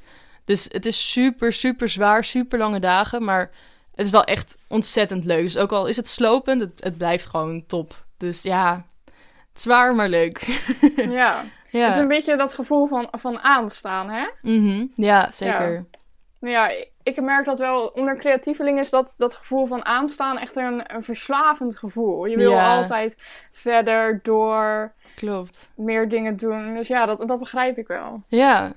Dus 0.46 0.68
het 0.72 0.86
is 0.86 1.12
super, 1.12 1.54
super 1.54 1.90
zwaar, 1.90 2.24
super 2.24 2.58
lange 2.60 2.80
dagen. 2.80 3.24
Maar 3.24 3.50
het 3.96 4.06
is 4.06 4.12
wel 4.12 4.24
echt 4.24 4.58
ontzettend 4.68 5.26
leuk. 5.26 5.42
Dus 5.42 5.58
ook 5.58 5.72
al 5.72 5.88
is 5.88 5.96
het 5.96 6.08
slopend, 6.08 6.62
het, 6.62 6.72
het 6.84 6.98
blijft 6.98 7.26
gewoon 7.26 7.66
top. 7.66 8.06
Dus 8.18 8.42
ja, 8.42 8.86
zwaar, 9.54 9.96
maar 9.96 10.10
leuk. 10.10 10.42
Ja. 10.96 11.44
ja. 11.70 11.86
Het 11.86 11.94
is 11.94 12.00
een 12.00 12.08
beetje 12.08 12.36
dat 12.36 12.54
gevoel 12.54 12.86
van, 12.86 13.08
van 13.12 13.40
aanstaan, 13.40 14.10
hè? 14.10 14.26
Mhm. 14.42 14.86
ja, 14.96 15.32
zeker. 15.32 15.86
Nou 16.40 16.54
ja, 16.54 16.86
ik 17.04 17.22
merk 17.22 17.46
dat 17.46 17.60
wel 17.60 17.86
onder 17.88 18.18
creatievelingen 18.18 18.82
is 18.84 18.90
dat, 18.90 19.14
dat 19.18 19.34
gevoel 19.34 19.66
van 19.66 19.86
aanstaan 19.86 20.38
echt 20.38 20.56
een, 20.56 20.96
een 20.96 21.04
verslavend 21.04 21.78
gevoel. 21.78 22.26
Je 22.26 22.38
wil 22.38 22.52
Ja. 22.52 22.76
altijd 22.78 23.18
verder 23.52 24.20
door 24.24 24.94
Klopt. 25.16 25.70
meer 25.76 26.10
dingen 26.10 26.38
doen. 26.38 26.74
Dus 26.76 26.88
ja, 26.88 27.06
dat, 27.06 27.28
dat 27.28 27.40
begrijp 27.40 27.78
ik 27.78 27.88
wel. 27.88 28.24
Ja. 28.28 28.72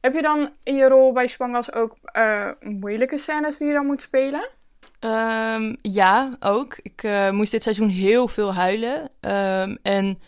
Heb 0.00 0.14
je 0.14 0.22
dan 0.22 0.50
in 0.62 0.74
je 0.74 0.88
rol 0.88 1.12
bij 1.12 1.26
Spangas 1.26 1.72
ook 1.72 1.96
eh, 2.04 2.48
moeilijke 2.60 3.18
scènes 3.18 3.56
die 3.56 3.66
je 3.66 3.72
dan 3.72 3.86
moet 3.86 4.02
spelen? 4.02 4.48
Ehm, 5.00 5.74
ja, 5.82 6.36
ook. 6.40 6.78
Ik 6.82 7.02
eh, 7.02 7.30
moest 7.30 7.50
dit 7.50 7.62
seizoen 7.62 7.88
heel 7.88 8.28
veel 8.28 8.54
huilen. 8.54 9.10
Ehm, 9.20 9.76
en 9.82 10.18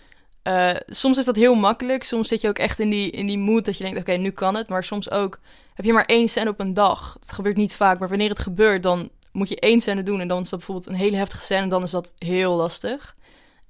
eh, 0.42 0.76
soms 0.86 1.18
is 1.18 1.24
dat 1.24 1.36
heel 1.36 1.54
makkelijk. 1.54 2.02
Soms 2.04 2.28
zit 2.28 2.40
je 2.40 2.48
ook 2.48 2.58
echt 2.58 2.78
in 2.78 2.90
die, 2.90 3.10
in 3.10 3.26
die 3.26 3.38
mood 3.38 3.64
dat 3.64 3.78
je 3.78 3.84
denkt, 3.84 3.98
oké, 3.98 4.12
nu 4.12 4.30
kan 4.30 4.54
het. 4.54 4.68
Maar 4.68 4.84
soms 4.84 5.10
ook 5.10 5.40
heb 5.74 5.84
je 5.84 5.92
maar 5.92 6.04
één 6.04 6.28
scène 6.28 6.50
op 6.50 6.60
een 6.60 6.74
dag. 6.74 7.16
Het 7.20 7.32
gebeurt 7.32 7.56
niet 7.56 7.74
vaak, 7.74 7.98
maar 7.98 8.08
wanneer 8.08 8.28
het 8.28 8.38
gebeurt, 8.38 8.82
dan 8.82 9.10
moet 9.32 9.48
je 9.48 9.60
één 9.60 9.80
scène 9.80 10.02
doen. 10.02 10.20
En 10.20 10.28
dan 10.28 10.40
is 10.40 10.48
dat 10.48 10.58
bijvoorbeeld 10.58 10.88
een 10.88 11.00
hele 11.00 11.16
heftige 11.16 11.42
scène 11.42 11.62
en 11.62 11.68
dan 11.68 11.82
is 11.82 11.90
dat 11.90 12.14
heel 12.18 12.54
lastig. 12.54 13.14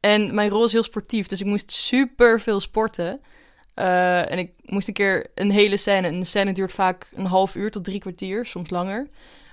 En 0.01 0.35
mijn 0.35 0.51
rol 0.51 0.65
is 0.65 0.73
heel 0.73 0.83
sportief, 0.83 1.27
dus 1.27 1.41
ik 1.41 1.47
moest 1.47 1.73
super 1.73 2.41
veel 2.41 2.61
sporten. 2.61 3.21
Eh, 3.75 4.31
en 4.31 4.39
ik 4.39 4.53
moest 4.65 4.89
een 4.89 4.95
keer 4.95 5.27
een 5.35 5.51
hele 5.51 5.77
scène, 5.77 6.07
en 6.07 6.15
een 6.15 6.27
scène 6.27 6.53
duurt 6.53 6.73
vaak 6.73 7.09
een 7.15 7.27
half 7.27 7.55
uur 7.55 7.71
tot 7.71 7.85
drie 7.85 7.99
kwartier, 7.99 8.47
soms 8.47 8.71
langer. 8.71 9.09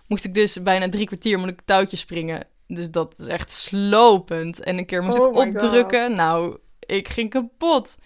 Moest 0.07 0.25
ik 0.25 0.33
dus 0.33 0.63
bijna 0.63 0.89
drie 0.89 1.05
kwartier 1.05 1.39
moet 1.39 1.49
ik 1.49 1.61
touwtjes 1.65 1.99
springen. 1.99 2.47
Dus 2.67 2.91
dat 2.91 3.19
is 3.19 3.27
echt 3.27 3.51
slopend. 3.51 4.63
En 4.63 4.77
een 4.77 4.85
keer 4.85 5.03
moest 5.03 5.19
Oh 5.19 5.29
ik 5.29 5.35
opdrukken. 5.35 6.05
God. 6.05 6.15
Nou, 6.15 6.57
ik 6.79 7.07
ging 7.07 7.29
kapot. 7.29 7.97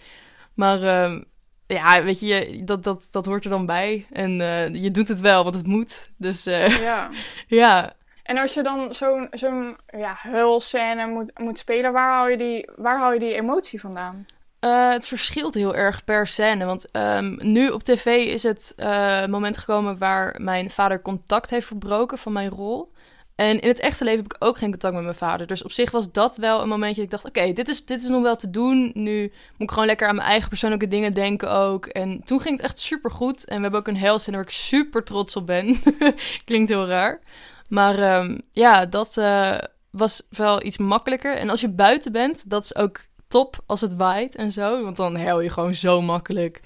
Maar 0.54 0.82
ehm, 0.82 1.24
ja, 1.68 2.04
weet 2.04 2.20
je, 2.20 2.62
dat, 2.64 2.84
dat, 2.84 3.08
dat 3.12 3.26
hoort 3.26 3.44
er 3.44 3.50
dan 3.50 3.66
bij. 3.66 4.06
En 4.12 4.42
eh, 4.42 4.84
je 4.84 4.92
doet 4.92 5.08
het 5.08 5.20
wel, 5.20 5.44
want 5.44 5.56
het 5.56 5.68
moet. 5.68 6.12
Dus 6.18 6.46
eh, 6.46 6.82
Ja. 6.82 7.10
ja, 7.48 7.94
En 8.24 8.38
als 8.38 8.54
je 8.54 8.64
dan 8.64 8.94
zo'n 8.96 9.28
zo'n 9.32 9.78
ja, 9.88 10.18
huilscène 10.18 11.08
moet, 11.08 11.32
moet 11.40 11.60
spelen, 11.60 11.94
waar 11.94 12.12
haal, 12.12 12.28
je 12.30 12.38
die, 12.38 12.70
waar 12.76 12.98
haal 12.98 13.14
je 13.14 13.20
die 13.20 13.34
emotie 13.34 13.80
vandaan? 13.80 14.26
Eh, 14.64 14.90
het 14.90 15.08
verschilt 15.08 15.54
heel 15.54 15.76
erg 15.76 16.04
per 16.04 16.28
scène. 16.28 16.66
Want 16.66 16.92
ehm, 16.92 17.36
nu 17.52 17.70
op 17.70 17.84
tv 17.84 18.06
is 18.06 18.44
het 18.44 18.74
eh, 18.76 19.26
moment 19.26 19.58
gekomen 19.58 19.98
waar 19.98 20.36
mijn 20.42 20.70
vader 20.70 21.02
contact 21.02 21.50
heeft 21.50 21.68
verbroken 21.68 22.18
van 22.18 22.32
mijn 22.32 22.50
rol. 22.50 22.92
En 23.36 23.60
in 23.60 23.68
het 23.68 23.80
echte 23.80 24.04
leven 24.04 24.24
heb 24.24 24.34
ik 24.34 24.44
ook 24.44 24.58
geen 24.58 24.70
contact 24.70 24.94
met 24.94 25.04
mijn 25.04 25.16
vader. 25.16 25.48
Dus 25.48 25.64
op 25.64 25.72
zich 25.72 25.92
was 25.92 26.12
dat 26.12 26.38
wel 26.38 26.62
een 26.62 26.68
momentje 26.68 26.96
dat 26.96 27.04
ik 27.04 27.10
dacht... 27.10 27.26
oké, 27.26 27.54
dit, 27.54 27.70
is, 27.70 27.86
dit 27.86 28.02
is 28.02 28.10
nog 28.10 28.22
wel 28.22 28.36
te 28.36 28.50
doen. 28.50 28.92
Nu 28.94 29.22
moet 29.22 29.62
ik 29.62 29.72
gewoon 29.72 29.86
lekker 29.86 30.08
aan 30.08 30.16
mijn 30.16 30.28
eigen 30.28 30.50
persoonlijke 30.50 30.88
dingen 30.88 31.14
denken 31.14 31.52
ook. 31.52 31.86
En 31.86 32.22
toen 32.24 32.42
ging 32.42 32.56
het 32.56 32.66
echt 32.66 32.80
super 32.80 33.12
goed. 33.12 33.46
En 33.46 33.56
we 33.56 33.62
hebben 33.62 33.80
ook 33.80 33.88
een 33.88 33.98
helscène 33.98 34.38
waar 34.38 34.46
ik 34.46 34.52
super 34.52 35.04
trots 35.04 35.36
op 35.36 35.46
ben. 35.46 35.78
Klinkt 36.46 36.70
heel 36.70 36.88
raar. 36.88 37.22
Maar 37.70 38.00
ehm, 38.00 38.40
ja, 38.52 38.86
dat 38.86 39.18
eh, 39.18 39.58
was 39.92 40.22
wel 40.30 40.66
iets 40.66 40.78
makkelijker. 40.78 41.36
En 41.36 41.50
als 41.50 41.62
je 41.62 41.70
buiten 41.70 42.12
bent, 42.12 42.50
dat 42.50 42.64
is 42.64 42.76
ook 42.76 43.00
top 43.34 43.56
als 43.66 43.82
het 43.82 43.96
waait 43.96 44.36
en 44.36 44.52
zo. 44.52 44.84
Want 44.84 44.98
dan 44.98 45.16
hel 45.16 45.42
je 45.42 45.50
gewoon 45.50 45.76
zo 45.76 46.02
makkelijk. 46.02 46.62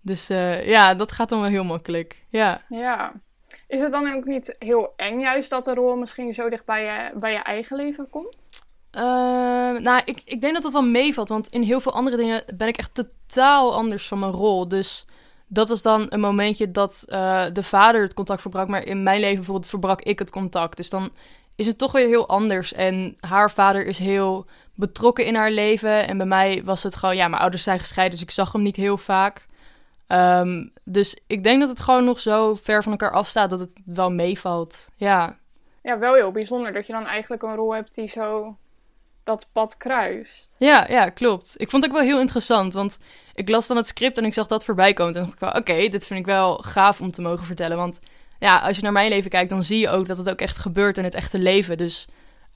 Dus 0.00 0.28
eh, 0.28 0.68
ja, 0.68 0.94
dat 0.94 1.12
gaat 1.12 1.28
dan 1.28 1.40
wel 1.40 1.50
heel 1.50 1.64
makkelijk. 1.64 2.24
Ja. 2.28 2.62
Ja. 2.68 3.12
Is 3.66 3.80
het 3.80 3.92
dan 3.92 4.14
ook 4.14 4.24
niet 4.24 4.56
heel 4.58 4.92
eng 4.96 5.20
juist 5.20 5.50
dat 5.50 5.64
de 5.64 5.74
rol 5.74 5.96
misschien 5.96 6.34
zo 6.34 6.48
dicht 6.48 6.64
bij 6.64 6.84
je, 6.84 7.18
bij 7.18 7.32
je 7.32 7.38
eigen 7.38 7.76
leven 7.76 8.10
komt? 8.10 8.48
Ehm, 8.90 9.82
nou, 9.82 10.02
ik, 10.04 10.22
ik 10.24 10.40
denk 10.40 10.54
dat 10.54 10.62
dat 10.62 10.72
wel 10.72 10.82
meevalt. 10.82 11.28
Want 11.28 11.48
in 11.48 11.62
heel 11.62 11.80
veel 11.80 11.92
andere 11.92 12.16
dingen 12.16 12.44
ben 12.56 12.68
ik 12.68 12.76
echt 12.76 12.94
totaal 12.94 13.74
anders 13.74 14.08
van 14.08 14.18
mijn 14.18 14.32
rol. 14.32 14.68
Dus 14.68 15.06
dat 15.48 15.68
was 15.68 15.82
dan 15.82 16.06
een 16.08 16.20
momentje 16.20 16.70
dat 16.70 17.04
eh, 17.08 17.46
de 17.52 17.62
vader 17.62 18.02
het 18.02 18.14
contact 18.14 18.40
verbrak. 18.40 18.68
Maar 18.68 18.84
in 18.84 19.02
mijn 19.02 19.20
leven 19.20 19.36
bijvoorbeeld 19.36 19.70
verbrak 19.70 20.02
ik 20.02 20.18
het 20.18 20.30
contact. 20.30 20.76
Dus 20.76 20.90
dan 20.90 21.10
is 21.56 21.66
het 21.66 21.78
toch 21.78 21.92
weer 21.92 22.06
heel 22.06 22.28
anders. 22.28 22.72
En 22.72 23.16
haar 23.20 23.50
vader 23.50 23.86
is 23.86 23.98
heel 23.98 24.46
betrokken 24.78 25.26
in 25.26 25.34
haar 25.34 25.50
leven. 25.50 26.08
En 26.08 26.16
bij 26.16 26.26
mij 26.26 26.62
was 26.64 26.82
het 26.82 26.96
gewoon... 26.96 27.16
Ja, 27.16 27.28
mijn 27.28 27.40
ouders 27.40 27.62
zijn 27.62 27.78
gescheiden, 27.78 28.18
dus 28.18 28.26
ik 28.26 28.32
zag 28.32 28.52
hem 28.52 28.62
niet 28.62 28.76
heel 28.76 28.96
vaak. 28.96 29.46
Ehm, 30.06 30.66
dus 30.84 31.18
ik 31.26 31.42
denk 31.42 31.60
dat 31.60 31.68
het 31.68 31.80
gewoon 31.80 32.04
nog 32.04 32.20
zo 32.20 32.54
ver 32.54 32.82
van 32.82 32.92
elkaar 32.92 33.12
afstaat 33.12 33.50
dat 33.50 33.60
het 33.60 33.72
wel 33.84 34.10
meevalt. 34.10 34.88
Ja. 34.96 35.34
Ja, 35.82 35.98
wel 35.98 36.14
heel 36.14 36.30
bijzonder 36.30 36.72
dat 36.72 36.86
je 36.86 36.92
dan 36.92 37.06
eigenlijk 37.06 37.42
een 37.42 37.54
rol 37.54 37.74
hebt 37.74 37.94
die 37.94 38.08
zo 38.08 38.56
dat 39.24 39.48
pad 39.52 39.76
kruist. 39.76 40.54
Ja, 40.58 40.86
ja, 40.88 41.08
klopt. 41.08 41.54
Ik 41.56 41.70
vond 41.70 41.82
het 41.82 41.92
ook 41.92 41.98
wel 41.98 42.08
heel 42.08 42.20
interessant, 42.20 42.74
want 42.74 42.98
ik 43.34 43.48
las 43.48 43.66
dan 43.66 43.76
het 43.76 43.86
script 43.86 44.18
en 44.18 44.24
ik 44.24 44.34
zag 44.34 44.46
dat 44.46 44.64
voorbij 44.64 44.92
komen. 44.92 45.14
En 45.14 45.20
dacht 45.20 45.32
ik 45.32 45.40
wel, 45.40 45.52
oké, 45.52 45.88
dit 45.88 46.06
vind 46.06 46.20
ik 46.20 46.26
wel 46.26 46.58
gaaf 46.58 47.00
om 47.00 47.10
te 47.10 47.22
mogen 47.22 47.46
vertellen. 47.46 47.76
Want 47.76 48.00
ja, 48.38 48.58
als 48.58 48.76
je 48.76 48.82
naar 48.82 48.92
mijn 48.92 49.08
leven 49.10 49.30
kijkt, 49.30 49.50
dan 49.50 49.64
zie 49.64 49.78
je 49.78 49.88
ook 49.88 50.06
dat 50.06 50.16
het 50.18 50.30
ook 50.30 50.40
echt 50.40 50.58
gebeurt 50.58 50.98
in 50.98 51.04
het 51.04 51.14
echte 51.14 51.38
leven. 51.38 51.76
Dus 51.76 52.08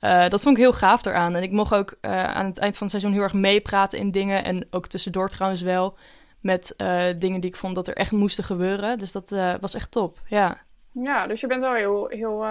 eh, 0.03 0.29
dat 0.29 0.43
vond 0.43 0.57
ik 0.57 0.63
heel 0.63 0.73
gaaf 0.73 1.05
eraan. 1.05 1.35
En 1.35 1.43
ik 1.43 1.51
mocht 1.51 1.75
ook 1.75 1.95
eh, 2.01 2.25
aan 2.25 2.47
het 2.47 2.59
eind 2.59 2.77
van 2.77 2.83
het 2.83 2.91
seizoen 2.91 3.13
heel 3.13 3.23
erg 3.23 3.33
meepraten 3.33 3.99
in 3.99 4.11
dingen. 4.11 4.45
En 4.45 4.67
ook 4.71 4.87
tussendoor 4.87 5.29
trouwens 5.29 5.63
wel 5.63 5.97
met 6.41 6.77
eh, 6.77 7.05
dingen 7.19 7.41
die 7.41 7.51
ik 7.51 7.57
vond 7.57 7.75
dat 7.75 7.89
er 7.89 7.97
echt 7.97 8.13
moesten 8.13 8.45
gebeuren. 8.45 8.99
Dus 8.99 9.13
dat 9.13 9.31
was 9.61 9.75
echt 9.75 9.91
top, 9.91 10.21
ja. 10.27 10.61
Ja, 10.93 11.27
dus 11.27 11.41
je 11.41 11.47
bent 11.47 11.61
wel 11.61 11.75
heel, 11.75 12.07
heel 12.09 12.47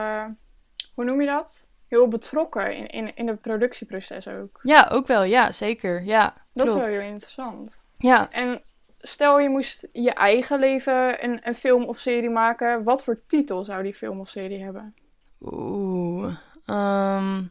hoe 0.94 1.06
noem 1.06 1.22
je 1.22 1.28
dat? 1.28 1.68
Heel 1.88 2.08
betrokken 2.08 2.76
in, 2.76 2.88
in, 2.88 3.16
in 3.16 3.28
het 3.28 3.42
productieproces 3.42 4.28
ook. 4.28 4.60
Ja, 4.64 4.88
ook 4.92 5.08
wel, 5.08 5.24
ja, 5.24 5.52
zeker, 5.52 6.04
ja. 6.04 6.34
Dat 6.54 6.68
is 6.68 6.74
wel 6.74 6.86
heel 6.86 7.02
interessant. 7.02 7.84
Ja, 7.98 8.32
En 8.32 8.62
stel 9.00 9.40
je 9.40 9.50
moest 9.50 9.88
je 9.92 10.14
eigen 10.14 10.60
leven 10.60 11.24
een, 11.24 11.40
een 11.44 11.56
film 11.56 11.84
of 11.84 11.98
serie 11.98 12.30
maken, 12.30 12.84
wat 12.84 13.04
voor 13.04 13.22
titel 13.28 13.64
zou 13.64 13.84
die 13.84 13.94
film 13.94 14.20
of 14.20 14.30
serie 14.30 14.64
hebben? 14.64 14.96
Oeh. 15.42 16.36
Ehm, 16.66 17.42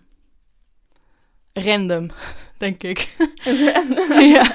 random, 1.53 2.11
denk 2.59 2.83
ik. 2.83 3.09
ja. 4.35 4.53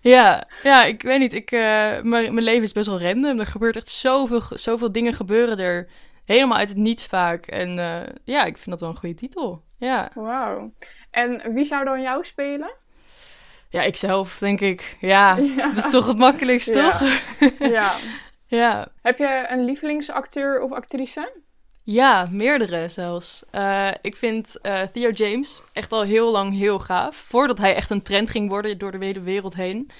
ja. 0.00 0.46
Ja, 0.62 0.84
ik 0.84 1.02
weet 1.02 1.18
niet. 1.18 1.34
Ik, 1.34 1.50
eh, 1.50 1.60
mijn, 2.02 2.34
mijn 2.34 2.42
leven 2.42 2.62
is 2.62 2.72
best 2.72 2.86
wel 2.86 3.00
random. 3.00 3.38
Er 3.40 3.46
gebeurt 3.46 3.76
echt 3.76 3.88
zoveel, 3.88 4.42
zoveel 4.50 4.92
dingen 4.92 5.12
gebeuren 5.14 5.58
er. 5.58 5.88
Helemaal 6.24 6.58
uit 6.58 6.68
het 6.68 6.78
niets 6.78 7.06
vaak. 7.06 7.46
En 7.46 7.78
eh, 7.78 8.14
ja, 8.24 8.44
ik 8.44 8.56
vind 8.56 8.70
dat 8.70 8.80
wel 8.80 8.88
een 8.90 8.96
goede 8.96 9.14
titel. 9.14 9.62
Ja. 9.78 10.10
Wauw. 10.14 10.72
En 11.10 11.52
wie 11.54 11.64
zou 11.64 11.84
dan 11.84 12.02
jou 12.02 12.24
spelen? 12.24 12.70
Ja, 13.70 13.82
ikzelf, 13.82 14.38
denk 14.38 14.60
ik. 14.60 14.96
Ja, 15.00 15.36
Ja. 15.56 15.68
dat 15.72 15.84
is 15.84 15.90
toch 15.90 16.06
het 16.06 16.18
makkelijkst, 16.18 16.68
Ja. 16.74 16.90
toch? 16.90 17.08
ja. 17.58 17.94
ja. 18.46 18.88
Heb 19.02 19.18
je 19.18 19.46
een 19.48 19.64
lievelingsacteur 19.64 20.60
of 20.60 20.72
actrice? 20.72 21.32
Ja, 21.90 22.28
meerdere 22.30 22.88
zelfs. 22.88 23.44
Eh, 23.50 23.90
ik 24.02 24.16
vind 24.16 24.60
eh, 24.60 24.80
Theo 24.82 25.10
James 25.10 25.62
echt 25.72 25.92
al 25.92 26.02
heel 26.02 26.30
lang 26.30 26.58
heel 26.58 26.78
gaaf. 26.78 27.16
Voordat 27.16 27.58
hij 27.58 27.74
echt 27.74 27.90
een 27.90 28.02
trend 28.02 28.30
ging 28.30 28.48
worden 28.48 28.78
door 28.78 28.92
de 28.92 29.04
hele 29.04 29.20
wereld 29.20 29.54
heen. 29.54 29.90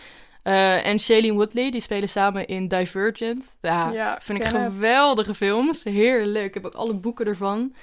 Eh, 0.43 0.87
en 0.87 0.99
Shailene 1.01 1.35
Woodley, 1.35 1.71
die 1.71 1.81
spelen 1.81 2.09
samen 2.09 2.47
in 2.47 2.69
Divergent. 2.69 3.57
Ja, 3.61 3.91
Ja, 3.91 4.19
vind 4.23 4.39
ik 4.41 4.47
het. 4.47 4.55
geweldige 4.55 5.35
films. 5.35 5.85
Heerlijk. 5.85 6.45
Ik 6.45 6.55
heb 6.55 6.65
ook 6.65 6.75
alle 6.75 6.95
boeken 6.95 7.27
ervan. 7.27 7.75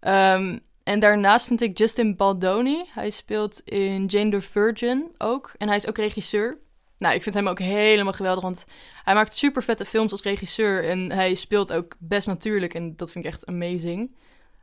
Ehm, 0.00 0.58
en 0.82 1.00
daarnaast 1.00 1.46
vind 1.46 1.60
ik 1.60 1.78
Justin 1.78 2.16
Baldoni. 2.16 2.84
Hij 2.88 3.10
speelt 3.10 3.60
in 3.64 4.06
Jane 4.06 4.30
the 4.30 4.40
Virgin 4.40 5.14
ook. 5.18 5.52
En 5.56 5.68
hij 5.68 5.76
is 5.76 5.86
ook 5.88 5.96
regisseur. 5.96 6.58
Nou, 7.04 7.16
ik 7.16 7.22
vind 7.22 7.34
hem 7.34 7.48
ook 7.48 7.58
helemaal 7.58 8.12
geweldig, 8.12 8.42
want 8.42 8.64
hij 9.04 9.14
maakt 9.14 9.34
super 9.36 9.62
vette 9.62 9.84
films 9.84 10.10
als 10.10 10.22
regisseur. 10.22 10.88
En 10.88 11.12
hij 11.12 11.34
speelt 11.34 11.72
ook 11.72 11.94
best 11.98 12.26
natuurlijk. 12.26 12.74
En 12.74 12.96
dat 12.96 13.12
vind 13.12 13.24
ik 13.24 13.30
echt 13.30 13.46
amazing. 13.46 14.10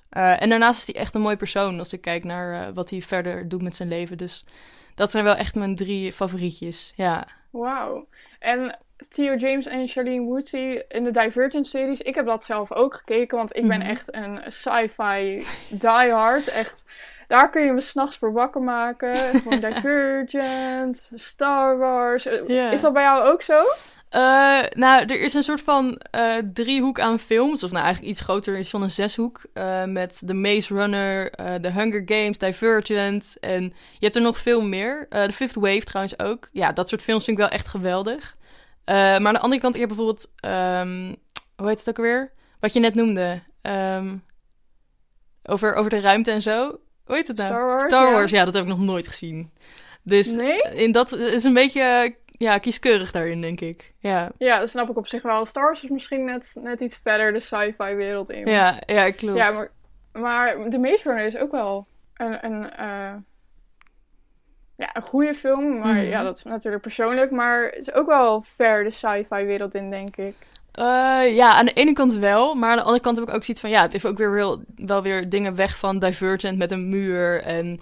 Eh, 0.10 0.41
en 0.41 0.50
daarnaast 0.50 0.79
is 0.88 0.93
hij 0.93 1.01
echt 1.03 1.15
een 1.15 1.21
mooi 1.21 1.36
persoon 1.36 1.79
als 1.79 1.93
ik 1.93 2.01
kijk 2.01 2.24
naar 2.24 2.62
eh, 2.62 2.67
wat 2.74 2.89
hij 2.89 3.01
verder 3.01 3.48
doet 3.48 3.62
met 3.62 3.75
zijn 3.75 3.89
leven. 3.89 4.17
Dus 4.17 4.45
dat 4.95 5.12
zijn 5.12 5.24
wel 5.24 5.36
echt 5.36 5.55
mijn 5.55 5.75
drie 5.75 6.13
favorietjes. 6.13 6.93
Ja. 6.95 7.27
Wauw. 7.50 8.07
En 8.39 8.77
Theo 9.10 9.36
James 9.36 9.65
en 9.65 9.88
Charlene 9.88 10.21
Woodley 10.25 10.86
in 10.88 11.03
de 11.03 11.12
Divergent 11.12 11.67
series. 11.67 12.01
Ik 12.01 12.15
heb 12.15 12.25
dat 12.25 12.43
zelf 12.43 12.71
ook 12.71 12.93
gekeken, 12.93 13.38
want 13.38 13.55
ik 13.55 13.67
ben 13.67 13.79
Mhm. 13.79 13.89
echt 13.89 14.15
een 14.15 14.39
sci-fi 14.48 15.45
diehard. 15.69 16.48
Echt, 16.48 16.83
daar 17.31 17.50
kun 17.50 17.61
je 17.65 17.71
me 17.71 17.81
s'nachts 17.81 18.17
voor 18.17 18.33
wakker 18.33 18.61
maken. 18.61 19.15
Gewoon 19.15 19.59
Divergent, 19.59 21.11
Star 21.15 21.77
Wars. 21.77 22.25
Eh. 22.25 22.71
Is 22.71 22.81
dat 22.81 22.93
bij 22.93 23.03
jou 23.03 23.23
ook 23.23 23.41
zo? 23.41 23.63
Eh, 24.09 24.61
nou, 24.69 25.05
er 25.05 25.21
is 25.21 25.33
een 25.33 25.43
soort 25.43 25.61
van 25.61 25.97
eh, 26.11 26.38
driehoek 26.53 27.00
aan 27.00 27.19
films. 27.19 27.63
Of 27.63 27.71
nou, 27.71 27.83
eigenlijk 27.83 28.13
iets 28.13 28.21
groter 28.23 28.57
is 28.57 28.69
van 28.69 28.81
een 28.81 28.91
zeshoek. 28.91 29.41
eh, 29.53 29.83
met 29.83 30.21
The 30.25 30.33
Maze 30.33 30.73
Runner, 30.73 31.31
The 31.61 31.71
Hunger 31.73 32.01
Games, 32.05 32.38
Divergent. 32.38 33.38
En 33.39 33.63
je 33.63 34.05
hebt 34.05 34.15
er 34.15 34.21
nog 34.21 34.38
veel 34.38 34.61
meer. 34.61 35.07
The 35.09 35.33
Fifth 35.33 35.55
Wave 35.55 35.83
trouwens 35.83 36.19
ook. 36.19 36.50
Ja, 36.51 36.71
dat 36.71 36.89
soort 36.89 37.03
films 37.03 37.23
vind 37.23 37.38
ik 37.38 37.43
wel 37.43 37.53
echt 37.53 37.67
geweldig. 37.67 38.35
Maar 38.85 39.25
aan 39.25 39.33
de 39.33 39.39
andere 39.39 39.61
kant, 39.61 39.73
je 39.73 39.79
hebt 39.81 39.95
bijvoorbeeld... 39.95 40.31
ehm, 40.35 41.15
hoe 41.55 41.67
heet 41.67 41.79
het 41.79 41.89
ook 41.89 41.97
alweer? 41.97 42.31
Wat 42.59 42.73
je 42.73 42.79
net 42.79 42.95
noemde. 42.95 43.41
Ehm, 43.61 44.17
over, 45.43 45.73
over 45.75 45.89
de 45.89 46.00
ruimte 46.00 46.31
en 46.31 46.41
zo. 46.41 46.79
Hoe 47.05 47.15
heet 47.15 47.27
het 47.27 47.38
nou? 47.38 47.50
Star 47.50 47.65
Wars, 47.65 47.84
Star 47.84 48.05
ja. 48.05 48.12
Wars, 48.12 48.31
ja, 48.31 48.46
dat 48.46 48.53
heb 48.53 48.63
ik 48.63 48.70
nog 48.70 48.79
nooit 48.79 49.08
gezien. 49.08 49.51
Dus 50.03 50.34
Nee? 50.34 50.62
in 50.62 50.91
dat 50.91 51.12
is 51.12 51.43
een 51.43 51.53
beetje 51.53 52.15
ja, 52.25 52.58
kieskeurig 52.58 53.12
daarin, 53.12 53.41
denk 53.41 53.62
ik. 53.62 53.93
Ja, 53.98 54.31
Ja, 54.38 54.60
dat 54.60 54.70
snap 54.70 54.89
ik 54.89 54.98
op 54.98 55.08
zich 55.08 55.22
wel. 55.22 55.46
Star 55.46 55.63
Wars 55.63 55.84
is 55.84 55.89
misschien 55.89 56.25
net, 56.25 56.55
net 56.60 56.81
iets 56.81 57.00
verder 57.03 57.34
de 57.34 57.39
sci-fi 57.39 57.93
wereld 57.96 58.29
in. 58.29 58.46
ja, 58.48 58.81
ja 58.86 59.12
klopt. 59.12 59.38
Ja, 59.38 59.51
maar, 59.51 59.72
maar 60.22 60.70
The 60.70 60.77
Maze 60.77 61.03
Runner 61.03 61.25
is 61.25 61.38
ook 61.38 61.51
wel 61.51 61.88
een, 62.13 62.46
een, 62.46 62.72
eh, 62.72 63.13
ja, 64.77 64.89
een 64.93 65.01
goede 65.01 65.34
film. 65.34 65.79
Maar 65.79 65.93
Mhm. 65.96 66.05
ja, 66.05 66.24
dat 66.24 66.38
is 66.38 66.43
natuurlijk 66.43 66.81
persoonlijk. 66.84 67.31
Maar 67.31 67.63
het 67.63 67.77
is 67.77 67.93
ook 67.93 68.08
wel 68.08 68.41
ver 68.41 68.84
de 68.84 68.89
sci-fi 68.89 69.43
wereld 69.46 69.75
in, 69.75 69.89
denk 69.89 70.17
ik. 70.17 70.36
Eh, 70.71 71.35
ja, 71.35 71.53
aan 71.53 71.65
de 71.65 71.73
ene 71.73 71.93
kant 71.93 72.13
wel, 72.13 72.55
maar 72.55 72.69
aan 72.69 72.77
de 72.77 72.83
andere 72.83 73.03
kant 73.03 73.17
heb 73.17 73.27
ik 73.27 73.33
ook 73.33 73.43
zoiets 73.43 73.61
van, 73.63 73.69
ja, 73.69 73.81
het 73.81 73.91
heeft 73.91 74.05
ook 74.05 74.17
weer 74.17 74.31
wel, 74.31 74.63
wel 74.75 75.01
weer 75.01 75.29
dingen 75.29 75.55
weg 75.55 75.77
van 75.77 75.99
Divergent 75.99 76.57
met 76.57 76.71
een 76.71 76.89
muur 76.89 77.41
en 77.41 77.79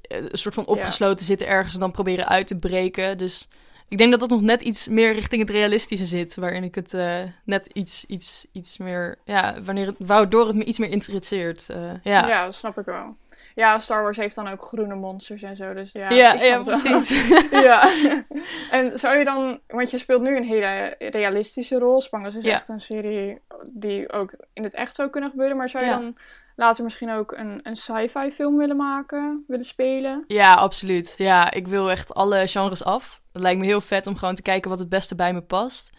eh, 0.00 0.18
een 0.18 0.38
soort 0.38 0.54
van 0.54 0.66
opgesloten 0.66 1.26
zitten 1.26 1.46
ergens 1.46 1.74
en 1.74 1.80
dan 1.80 1.90
proberen 1.90 2.28
uit 2.28 2.46
te 2.46 2.58
breken. 2.58 3.18
Dus 3.18 3.48
ik 3.88 3.98
denk 3.98 4.10
dat 4.10 4.20
dat 4.20 4.30
nog 4.30 4.40
net 4.40 4.62
iets 4.62 4.88
meer 4.88 5.12
richting 5.12 5.40
het 5.40 5.50
realistische 5.50 6.06
zit, 6.06 6.34
waarin 6.34 6.64
ik 6.64 6.74
het 6.74 6.94
eh, 6.94 7.22
net 7.44 7.70
iets, 7.72 8.04
iets, 8.04 8.46
iets 8.52 8.78
meer, 8.78 9.18
ja, 9.24 9.62
wanneer 9.62 9.86
het, 9.86 9.96
waardoor 9.98 10.46
het 10.46 10.56
me 10.56 10.64
iets 10.64 10.78
meer 10.78 10.90
interesseert. 10.90 11.66
ja. 12.02 12.28
Ja. 12.28 12.44
dat 12.44 12.54
snap 12.54 12.78
ik 12.78 12.84
wel. 12.84 13.16
Ja, 13.56 13.78
Star 13.78 14.02
Wars 14.02 14.16
heeft 14.16 14.34
dan 14.34 14.48
ook 14.48 14.62
groene 14.64 14.94
monsters 14.94 15.42
en 15.42 15.56
zo. 15.56 15.74
Dus 15.74 15.92
ja, 15.92 16.10
Ja, 16.10 16.32
ja, 16.32 16.58
precies. 16.62 17.28
ja. 17.50 17.88
En 18.70 18.98
zou 18.98 19.18
je 19.18 19.24
dan, 19.24 19.60
want 19.66 19.90
je 19.90 19.98
speelt 19.98 20.22
nu 20.22 20.36
een 20.36 20.44
hele 20.44 20.94
realistische 20.98 21.78
rol. 21.78 22.00
Spangas 22.00 22.34
is 22.34 22.44
Ja. 22.44 22.52
echt 22.52 22.68
een 22.68 22.80
serie 22.80 23.38
die 23.66 24.12
ook 24.12 24.34
in 24.52 24.62
het 24.62 24.74
echt 24.74 24.94
zou 24.94 25.10
kunnen 25.10 25.30
gebeuren. 25.30 25.56
Maar 25.56 25.68
zou 25.68 25.84
je 25.84 25.90
Ja. 25.90 25.98
dan 25.98 26.16
later 26.56 26.84
misschien 26.84 27.10
ook 27.12 27.32
een, 27.32 27.60
een 27.62 27.76
sci-fi 27.76 28.30
film 28.30 28.56
willen 28.56 28.76
maken, 28.76 29.44
willen 29.46 29.64
spelen? 29.64 30.24
Ja, 30.26 30.54
absoluut. 30.54 31.14
Ja, 31.18 31.50
ik 31.50 31.66
wil 31.66 31.90
echt 31.90 32.14
alle 32.14 32.46
genres 32.46 32.84
af. 32.84 33.20
Het 33.32 33.42
lijkt 33.42 33.60
me 33.60 33.66
heel 33.66 33.80
vet 33.80 34.06
om 34.06 34.16
gewoon 34.16 34.34
te 34.34 34.42
kijken 34.42 34.70
wat 34.70 34.78
het 34.78 34.88
beste 34.88 35.14
bij 35.14 35.32
me 35.32 35.40
past. 35.42 35.90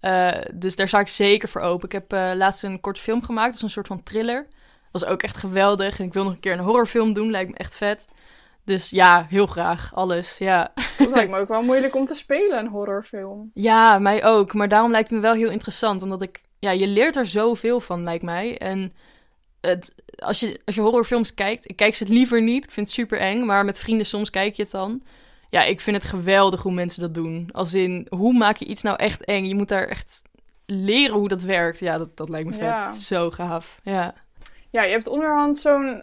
Eh, 0.00 0.30
dus 0.54 0.76
daar 0.76 0.88
sta 0.88 0.98
ik 0.98 1.08
zeker 1.08 1.48
voor 1.48 1.60
open. 1.60 1.84
Ik 1.84 1.92
heb 1.92 2.12
eh, 2.12 2.30
laatst 2.34 2.62
een 2.62 2.80
korte 2.80 3.00
film 3.00 3.22
gemaakt. 3.22 3.46
Dat 3.46 3.56
is 3.56 3.62
een 3.62 3.70
soort 3.70 3.86
van 3.86 4.02
thriller. 4.02 4.46
Was 5.00 5.08
ook 5.08 5.22
echt 5.22 5.36
geweldig. 5.36 5.98
En 5.98 6.04
ik 6.04 6.12
wil 6.12 6.24
nog 6.24 6.32
een 6.32 6.40
keer 6.40 6.52
een 6.52 6.58
horrorfilm 6.58 7.12
doen. 7.12 7.30
Lijkt 7.30 7.50
me 7.50 7.56
echt 7.56 7.76
vet. 7.76 8.06
Dus 8.64 8.90
ja, 8.90 9.24
heel 9.28 9.46
graag. 9.46 9.94
Alles, 9.94 10.38
ja. 10.38 10.72
Dat 10.98 11.10
lijkt 11.10 11.30
me 11.30 11.38
ook 11.38 11.48
wel 11.48 11.62
moeilijk 11.62 11.94
om 11.94 12.06
te 12.06 12.14
spelen, 12.14 12.58
een 12.58 12.68
horrorfilm. 12.68 13.50
Ja, 13.68 13.98
mij 13.98 14.24
ook. 14.24 14.54
Maar 14.54 14.68
daarom 14.68 14.90
lijkt 14.90 15.08
het 15.08 15.16
me 15.16 15.24
wel 15.24 15.34
heel 15.34 15.50
interessant. 15.50 16.02
Omdat 16.02 16.22
ik... 16.22 16.42
Ja, 16.58 16.70
je 16.70 16.86
leert 16.86 17.16
er 17.16 17.26
zoveel 17.26 17.80
van, 17.80 18.02
lijkt 18.02 18.24
mij. 18.24 18.58
En 18.58 18.92
het, 19.60 19.94
als, 20.16 20.40
je, 20.40 20.60
als 20.64 20.74
je 20.74 20.80
horrorfilms 20.80 21.34
kijkt... 21.34 21.70
Ik 21.70 21.76
kijk 21.76 21.94
ze 21.94 22.04
het 22.04 22.12
liever 22.12 22.42
niet. 22.42 22.64
Ik 22.64 22.70
vind 22.70 22.86
het 22.86 22.94
super 22.94 23.18
eng. 23.18 23.44
Maar 23.44 23.64
met 23.64 23.78
vrienden 23.78 24.06
soms 24.06 24.30
kijk 24.30 24.54
je 24.54 24.62
het 24.62 24.70
dan. 24.70 25.02
Ja, 25.50 25.62
ik 25.62 25.80
vind 25.80 25.96
het 25.96 26.04
geweldig 26.04 26.62
hoe 26.62 26.72
mensen 26.72 27.00
dat 27.00 27.14
doen. 27.14 27.48
Als 27.52 27.74
in, 27.74 28.06
hoe 28.08 28.32
maak 28.32 28.56
je 28.56 28.66
iets 28.66 28.82
nou 28.82 28.96
echt 28.96 29.24
eng? 29.24 29.44
Je 29.44 29.54
moet 29.54 29.68
daar 29.68 29.86
echt 29.86 30.22
leren 30.66 31.16
hoe 31.16 31.28
dat 31.28 31.42
werkt. 31.42 31.78
Ja, 31.78 31.98
dat, 31.98 32.16
dat 32.16 32.28
lijkt 32.28 32.46
me 32.46 32.52
vet. 32.52 32.62
Ja. 32.62 32.92
Zo 32.92 33.30
gaaf. 33.30 33.80
Ja. 33.82 34.14
Ja, 34.70 34.82
je 34.82 34.90
hebt 34.90 35.06
onderhand 35.06 35.56
zo'n 35.56 36.02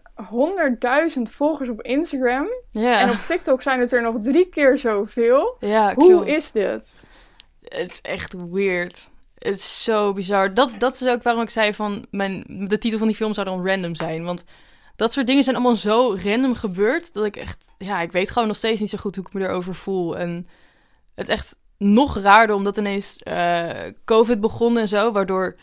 100.000 1.16 1.22
volgers 1.22 1.70
op 1.70 1.82
Instagram. 1.82 2.48
En 2.72 3.10
op 3.10 3.18
TikTok 3.28 3.62
zijn 3.62 3.80
het 3.80 3.92
er 3.92 4.02
nog 4.02 4.20
drie 4.20 4.50
keer 4.50 4.78
zoveel. 4.78 5.58
ja 5.60 5.94
Hoe 5.94 6.08
klopt. 6.08 6.28
is 6.28 6.52
dit? 6.52 7.06
Het 7.64 7.92
is 7.92 8.02
echt 8.02 8.36
weird. 8.52 9.10
Het 9.38 9.58
is 9.58 9.84
zo 9.84 10.14
bizar. 10.14 10.54
Dat, 10.54 10.76
dat 10.78 11.02
is 11.02 11.08
ook 11.08 11.24
waarom 11.24 11.42
ik 11.42 11.50
zei 11.50 11.74
van... 11.74 12.06
Mijn, 12.12 12.46
de 12.68 12.78
titel 12.78 12.98
van 12.98 13.08
die 13.08 13.16
film 13.16 13.34
zou 13.34 13.46
dan 13.46 13.68
random 13.68 13.96
zijn. 13.96 14.24
Want 14.24 14.44
dat 14.96 15.14
soort 15.14 15.28
dingen 15.28 15.44
zijn 15.44 15.56
allemaal 15.56 15.76
zo 15.76 16.16
random 16.24 16.54
gebeurd... 16.56 17.14
dat 17.14 17.26
ik 17.26 17.36
echt... 17.36 17.72
Ja, 17.78 18.02
ik 18.02 18.12
weet 18.12 18.30
gewoon 18.30 18.48
nog 18.48 18.58
steeds 18.58 18.80
niet 18.80 18.90
zo 18.90 18.98
goed 18.98 19.16
hoe 19.16 19.26
ik 19.26 19.34
me 19.34 19.42
erover 19.42 19.76
voel. 19.76 20.18
En 20.18 20.48
het 21.16 21.28
is 21.28 21.34
echt 21.34 21.58
nog 21.78 22.18
raarder 22.18 22.56
omdat 22.56 22.78
ineens 22.78 23.18
eh, 23.18 23.70
COVID 24.06 24.42
begon 24.42 24.78
en 24.78 24.88
zo... 24.88 25.12
waardoor... 25.12 25.56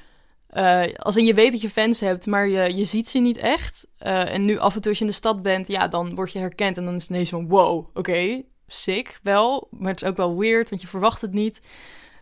eh, 0.52 0.82
als 0.96 1.16
in 1.16 1.24
je 1.24 1.34
weet 1.34 1.52
dat 1.52 1.60
je 1.60 1.70
fans 1.70 2.00
hebt, 2.00 2.26
maar 2.26 2.48
je, 2.48 2.76
je 2.76 2.84
ziet 2.84 3.08
ze 3.08 3.18
niet 3.18 3.36
echt. 3.36 3.86
Eh, 3.98 4.34
en 4.34 4.44
nu 4.44 4.58
af 4.58 4.74
en 4.74 4.80
toe 4.80 4.90
als 4.90 4.98
je 4.98 5.04
in 5.04 5.10
de 5.10 5.16
stad 5.16 5.42
bent, 5.42 5.68
ja, 5.68 5.88
dan 5.88 6.14
word 6.14 6.32
je 6.32 6.38
herkend. 6.38 6.76
En 6.76 6.84
dan 6.84 6.94
is 6.94 7.02
het 7.02 7.10
ineens 7.10 7.28
van, 7.28 7.48
wow, 7.48 7.86
oké, 7.94 8.42
sick, 8.66 9.18
wel. 9.22 9.68
Maar 9.70 9.90
het 9.90 10.02
is 10.02 10.08
ook 10.08 10.16
wel 10.16 10.38
weird, 10.38 10.68
want 10.68 10.80
je 10.80 10.88
verwacht 10.88 11.20
het 11.20 11.32
niet. 11.32 11.60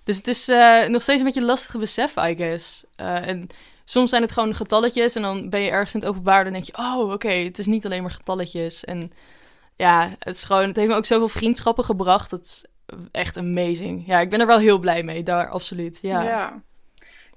Dus 0.05 0.17
het 0.17 0.29
is 0.29 0.49
eh, 0.49 0.87
nog 0.87 1.03
steeds 1.03 1.19
een 1.19 1.25
beetje 1.25 1.43
lastige 1.43 1.79
besef, 1.79 2.17
I 2.17 2.37
guess. 2.37 2.85
En 2.97 3.47
soms 3.85 4.11
zijn 4.11 4.23
het 4.23 4.33
gewoon 4.33 4.55
getalletjes 4.55 5.15
en 5.15 5.23
dan 5.23 5.51
ben 5.51 5.61
je 5.61 5.71
ergens 5.71 5.95
in 5.95 6.01
het 6.01 6.09
openbaar... 6.09 6.39
en 6.39 6.45
dan 6.45 6.53
denk 6.53 6.65
je, 6.65 6.79
oh, 6.79 7.13
oké, 7.13 7.33
het 7.33 7.59
is 7.59 7.67
niet 7.67 7.85
alleen 7.85 8.03
maar 8.03 8.11
getalletjes. 8.11 8.85
En 8.85 9.13
ja, 9.77 10.15
het 10.19 10.35
is 10.35 10.45
gewoon... 10.45 10.67
Het 10.67 10.77
heeft 10.77 10.89
me 10.89 10.95
ook 10.95 11.07
zoveel 11.07 11.29
vriendschappen 11.29 11.85
gebracht. 11.85 12.31
Het 12.31 12.45
is 12.45 12.65
echt 13.11 13.37
amazing. 13.37 14.07
Ja, 14.07 14.21
ik 14.21 14.31
ben 14.31 14.41
er 14.41 14.47
wel 14.47 14.59
heel 14.59 14.79
blij 14.79 15.03
mee, 15.03 15.23
daar, 15.23 15.49
absoluut. 15.49 15.99
Ja. 16.03 16.23
Ja. 16.23 16.63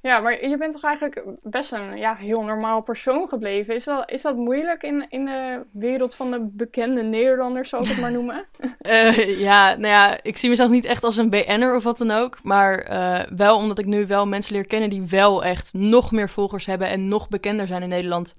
Ja. 0.03 0.19
maar 0.19 0.47
je 0.47 0.57
bent 0.57 0.73
toch 0.73 0.83
eigenlijk 0.83 1.23
best 1.41 1.71
een 1.71 1.97
ja, 1.97 2.15
heel 2.15 2.43
normaal 2.43 2.81
persoon 2.81 3.27
gebleven. 3.27 3.75
Is 3.75 3.83
dat, 3.83 4.11
is 4.11 4.21
dat 4.21 4.35
moeilijk 4.35 4.83
in, 4.83 5.05
in 5.09 5.25
de 5.25 5.65
wereld 5.71 6.15
van 6.15 6.31
de 6.31 6.39
bekende 6.51 7.03
Nederlanders, 7.03 7.69
zal 7.69 7.81
ik 7.81 7.87
het 7.87 7.99
maar 7.99 8.11
noemen? 8.21 8.45
Eh, 8.77 9.39
ja, 9.39 9.69
nou 9.69 9.87
ja, 9.87 10.19
ik 10.23 10.37
zie 10.37 10.49
mezelf 10.49 10.69
niet 10.69 10.85
echt 10.85 11.03
als 11.03 11.17
een 11.17 11.29
BN'er 11.29 11.75
of 11.75 11.83
wat 11.83 11.97
dan 11.97 12.11
ook. 12.11 12.43
Maar 12.43 12.79
eh, 12.79 13.31
wel 13.35 13.57
omdat 13.57 13.79
ik 13.79 13.85
nu 13.85 14.07
wel 14.07 14.27
mensen 14.27 14.53
leer 14.53 14.67
kennen 14.67 14.89
die 14.89 15.03
wel 15.09 15.43
echt 15.43 15.73
nog 15.73 16.11
meer 16.11 16.29
volgers 16.29 16.65
hebben 16.65 16.87
en 16.87 17.07
nog 17.07 17.29
bekender 17.29 17.67
zijn 17.67 17.81
in 17.81 17.89
Nederland. 17.89 18.35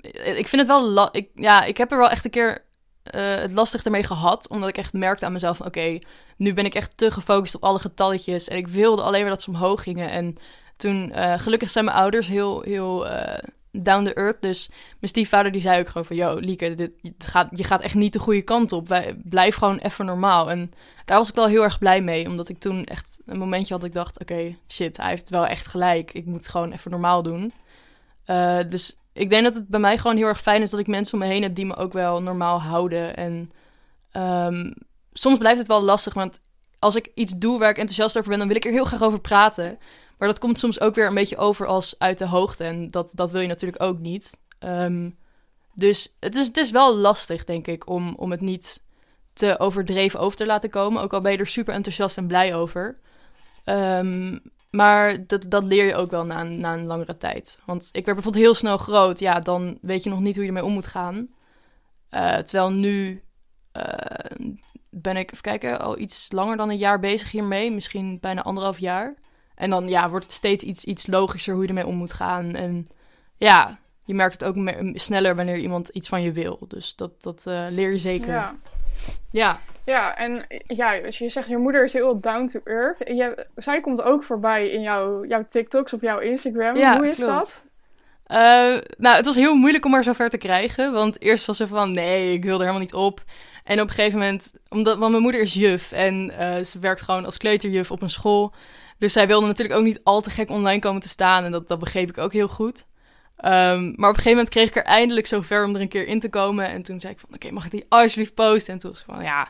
Eh, 0.00 0.38
Ik 0.38 0.46
vind 0.46 0.66
het 0.66 0.70
wel... 0.70 1.08
ik, 1.14 1.28
ja, 1.34 1.64
ik 1.64 1.76
heb 1.76 1.90
er 1.90 1.98
wel 1.98 2.10
echt 2.10 2.24
een 2.24 2.30
keer 2.30 2.64
het 3.10 3.52
lastig 3.52 3.84
ermee 3.84 4.04
gehad. 4.04 4.48
Omdat 4.48 4.68
ik 4.68 4.76
echt 4.76 4.92
merkte 4.92 5.24
aan 5.24 5.32
mezelf 5.32 5.56
van... 5.56 5.66
Oké, 5.66 5.98
nu 6.36 6.54
ben 6.54 6.64
ik 6.64 6.74
echt 6.74 6.96
te 6.96 7.10
gefocust 7.10 7.54
op 7.54 7.64
alle 7.64 7.78
getalletjes. 7.78 8.48
En 8.48 8.56
ik 8.56 8.68
wilde 8.68 9.02
alleen 9.02 9.20
maar 9.20 9.30
dat 9.30 9.42
ze 9.42 9.50
omhoog 9.50 9.82
gingen. 9.82 10.10
En 10.10 10.36
toen... 10.76 11.12
eh, 11.12 11.38
gelukkig 11.38 11.70
zijn 11.70 11.84
mijn 11.84 11.96
ouders 11.96 12.28
heel, 12.28 12.62
heel 12.62 13.08
eh, 13.08 13.38
down 13.82 14.04
to 14.04 14.10
earth. 14.10 14.42
Dus 14.42 14.68
mijn 14.68 15.12
stiefvader 15.12 15.52
die 15.52 15.60
zei 15.60 15.80
ook 15.80 15.88
gewoon 15.88 16.04
van... 16.04 16.16
Yo, 16.16 16.34
Lieke, 16.34 16.74
dit, 16.74 16.92
gaat, 17.18 17.48
je 17.50 17.64
gaat 17.64 17.80
echt 17.80 17.94
niet 17.94 18.12
de 18.12 18.18
goede 18.18 18.42
kant 18.42 18.72
op. 18.72 18.88
Wij, 18.88 19.16
blijf 19.24 19.54
gewoon 19.54 19.78
even 19.78 20.04
normaal. 20.04 20.50
En 20.50 20.70
daar 21.04 21.18
was 21.18 21.28
ik 21.28 21.34
wel 21.34 21.46
heel 21.46 21.62
erg 21.62 21.78
blij 21.78 22.02
mee. 22.02 22.26
Omdat 22.28 22.48
ik 22.48 22.58
toen 22.58 22.84
echt 22.84 23.20
een 23.26 23.38
momentje 23.38 23.72
had 23.72 23.80
dat 23.80 23.90
ik 23.90 23.96
dacht... 23.96 24.20
Oké, 24.20 24.56
shit, 24.68 24.96
hij 24.96 25.08
heeft 25.10 25.30
wel 25.30 25.46
echt 25.46 25.66
gelijk. 25.66 26.12
Ik 26.12 26.26
moet 26.26 26.48
gewoon 26.48 26.72
even 26.72 26.90
normaal 26.90 27.22
doen. 27.22 27.52
Eh, 28.24 28.58
dus 28.68 28.98
ik 29.12 29.30
denk 29.30 29.44
dat 29.44 29.54
het 29.54 29.68
bij 29.68 29.80
mij 29.80 29.98
gewoon 29.98 30.16
heel 30.16 30.26
erg 30.26 30.40
fijn 30.40 30.62
is... 30.62 30.70
dat 30.70 30.80
ik 30.80 30.86
mensen 30.86 31.14
om 31.14 31.20
me 31.20 31.32
heen 31.32 31.42
heb 31.42 31.54
die 31.54 31.66
me 31.66 31.76
ook 31.76 31.92
wel 31.92 32.22
normaal 32.22 32.62
houden. 32.62 33.16
En 33.16 33.50
ehm, 34.10 34.72
soms 35.12 35.38
blijft 35.38 35.58
het 35.58 35.68
wel 35.68 35.82
lastig. 35.82 36.14
Want 36.14 36.40
als 36.78 36.94
ik 36.94 37.10
iets 37.14 37.32
doe 37.36 37.58
waar 37.58 37.70
ik 37.70 37.78
enthousiast 37.78 38.16
over 38.16 38.28
ben... 38.30 38.38
dan 38.38 38.48
wil 38.48 38.56
ik 38.56 38.64
er 38.64 38.70
heel 38.70 38.84
graag 38.84 39.02
over 39.02 39.20
praten. 39.20 39.78
Maar 40.18 40.28
dat 40.28 40.38
komt 40.38 40.58
soms 40.58 40.80
ook 40.80 40.94
weer 40.94 41.06
een 41.06 41.14
beetje 41.14 41.36
over 41.36 41.66
als 41.66 41.94
uit 41.98 42.18
de 42.18 42.26
hoogte. 42.26 42.64
En 42.64 42.90
dat, 42.90 43.10
dat 43.14 43.30
wil 43.30 43.40
je 43.40 43.48
natuurlijk 43.48 43.82
ook 43.82 43.98
niet. 43.98 44.38
Ehm, 44.58 45.10
dus 45.74 46.16
het 46.20 46.34
is, 46.34 46.46
het 46.46 46.56
is 46.56 46.70
wel 46.70 46.96
lastig, 46.96 47.44
denk 47.44 47.66
ik, 47.66 47.88
om, 47.88 48.14
om 48.14 48.30
het 48.30 48.40
niet 48.40 48.84
te 49.32 49.58
overdreven 49.58 50.20
over 50.20 50.36
te 50.36 50.46
laten 50.46 50.70
komen. 50.70 51.02
Ook 51.02 51.12
al 51.12 51.20
ben 51.20 51.32
je 51.32 51.38
er 51.38 51.46
super 51.46 51.74
enthousiast 51.74 52.16
en 52.16 52.26
blij 52.26 52.54
over. 52.54 52.96
Ehm, 53.64 54.38
maar 54.70 55.26
dat, 55.26 55.44
dat 55.48 55.64
leer 55.64 55.86
je 55.86 55.94
ook 55.94 56.10
wel 56.10 56.24
na, 56.24 56.42
na 56.42 56.72
een 56.72 56.86
langere 56.86 57.16
tijd. 57.16 57.58
Want 57.64 57.88
ik 57.92 58.04
werd 58.04 58.16
bijvoorbeeld 58.16 58.44
heel 58.44 58.54
snel 58.54 58.78
groot. 58.78 59.18
Ja, 59.18 59.40
dan 59.40 59.78
weet 59.80 60.02
je 60.02 60.10
nog 60.10 60.20
niet 60.20 60.34
hoe 60.34 60.42
je 60.42 60.48
ermee 60.48 60.64
om 60.64 60.72
moet 60.72 60.86
gaan. 60.86 61.28
Eh, 62.08 62.36
terwijl 62.36 62.72
nu 62.72 63.22
eh, 63.72 64.36
ben 64.90 65.16
ik, 65.16 65.30
even 65.30 65.42
kijken, 65.42 65.80
al 65.80 65.98
iets 65.98 66.32
langer 66.32 66.56
dan 66.56 66.70
een 66.70 66.76
jaar 66.76 67.00
bezig 67.00 67.30
hiermee. 67.30 67.70
Misschien 67.70 68.20
bijna 68.20 68.42
anderhalf 68.42 68.78
jaar. 68.78 69.14
En 69.56 69.70
dan 69.70 69.88
ja, 69.88 70.08
wordt 70.10 70.24
het 70.24 70.34
steeds 70.34 70.64
iets, 70.64 70.84
iets 70.84 71.06
logischer 71.06 71.54
hoe 71.54 71.62
je 71.62 71.68
ermee 71.68 71.86
om 71.86 71.96
moet 71.96 72.12
gaan. 72.12 72.54
En 72.54 72.86
ja, 73.36 73.78
je 74.04 74.14
merkt 74.14 74.40
het 74.40 74.48
ook 74.48 74.72
sneller 74.94 75.36
wanneer 75.36 75.56
iemand 75.56 75.88
iets 75.88 76.08
van 76.08 76.22
je 76.22 76.32
wil. 76.32 76.58
Dus 76.68 76.94
dat, 76.96 77.22
dat 77.22 77.46
eh, 77.46 77.66
leer 77.70 77.90
je 77.90 77.98
zeker. 77.98 78.32
Ja. 78.32 78.54
Ja. 79.30 79.60
Ja, 79.84 80.16
en 80.16 80.46
ja, 80.66 80.98
als 80.98 81.18
je 81.18 81.28
zegt 81.28 81.48
je 81.48 81.56
moeder 81.56 81.84
is 81.84 81.92
heel 81.92 82.20
down 82.20 82.46
to 82.46 82.60
earth. 82.64 82.98
Je, 82.98 83.46
zij 83.56 83.80
komt 83.80 84.02
ook 84.02 84.22
voorbij 84.22 84.68
in 84.68 84.80
jouw, 84.80 85.24
jouw 85.24 85.46
TikToks 85.48 85.92
op 85.92 86.00
jouw 86.00 86.18
Instagram. 86.18 86.76
Ja, 86.76 86.96
Hoe 86.96 87.08
is 87.08 87.14
klopt. 87.14 87.30
dat? 87.30 87.66
Eh, 88.26 88.80
nou, 88.98 89.16
het 89.16 89.24
was 89.24 89.34
heel 89.34 89.54
moeilijk 89.54 89.84
om 89.84 89.92
haar 89.92 90.04
zover 90.04 90.30
te 90.30 90.38
krijgen. 90.38 90.92
Want 90.92 91.20
eerst 91.22 91.46
was 91.46 91.56
ze 91.56 91.66
van, 91.66 91.92
nee, 91.92 92.32
ik 92.32 92.44
wil 92.44 92.54
er 92.54 92.60
helemaal 92.60 92.80
niet 92.80 92.94
op. 92.94 93.24
En 93.66 93.80
op 93.80 93.88
een 93.88 93.94
gegeven 93.94 94.18
moment, 94.18 94.52
omdat, 94.68 94.98
want 94.98 95.10
mijn 95.10 95.22
moeder 95.22 95.40
is 95.40 95.54
juf 95.54 95.92
en 95.92 96.30
eh, 96.38 96.64
ze 96.64 96.78
werkt 96.78 97.02
gewoon 97.02 97.24
als 97.24 97.36
kleuterjuf 97.36 97.90
op 97.90 98.02
een 98.02 98.10
school. 98.10 98.54
Dus 98.98 99.12
zij 99.12 99.26
wilde 99.26 99.46
natuurlijk 99.46 99.78
ook 99.78 99.84
niet 99.84 100.00
al 100.02 100.20
te 100.20 100.30
gek 100.30 100.50
online 100.50 100.78
komen 100.78 101.00
te 101.00 101.08
staan. 101.08 101.44
En 101.44 101.52
dat, 101.52 101.68
dat 101.68 101.78
begreep 101.78 102.08
ik 102.08 102.18
ook 102.18 102.32
heel 102.32 102.48
goed. 102.48 102.86
Ehm, 103.36 103.84
maar 103.84 104.10
op 104.10 104.16
een 104.16 104.22
gegeven 104.22 104.30
moment 104.30 104.48
kreeg 104.48 104.68
ik 104.68 104.76
er 104.76 104.82
eindelijk 104.82 105.26
zover 105.26 105.64
om 105.64 105.74
er 105.74 105.80
een 105.80 105.88
keer 105.88 106.06
in 106.06 106.20
te 106.20 106.28
komen. 106.28 106.68
En 106.68 106.82
toen 106.82 107.00
zei 107.00 107.12
ik 107.12 107.18
van, 107.18 107.34
oké, 107.34 107.50
mag 107.50 107.64
ik 107.64 107.70
die 107.70 107.86
alsjeblieft 107.88 108.34
posten? 108.34 108.72
En 108.72 108.78
toen 108.78 108.90
was 108.90 109.00
ik 109.00 109.06
van, 109.06 109.22
ja, 109.22 109.48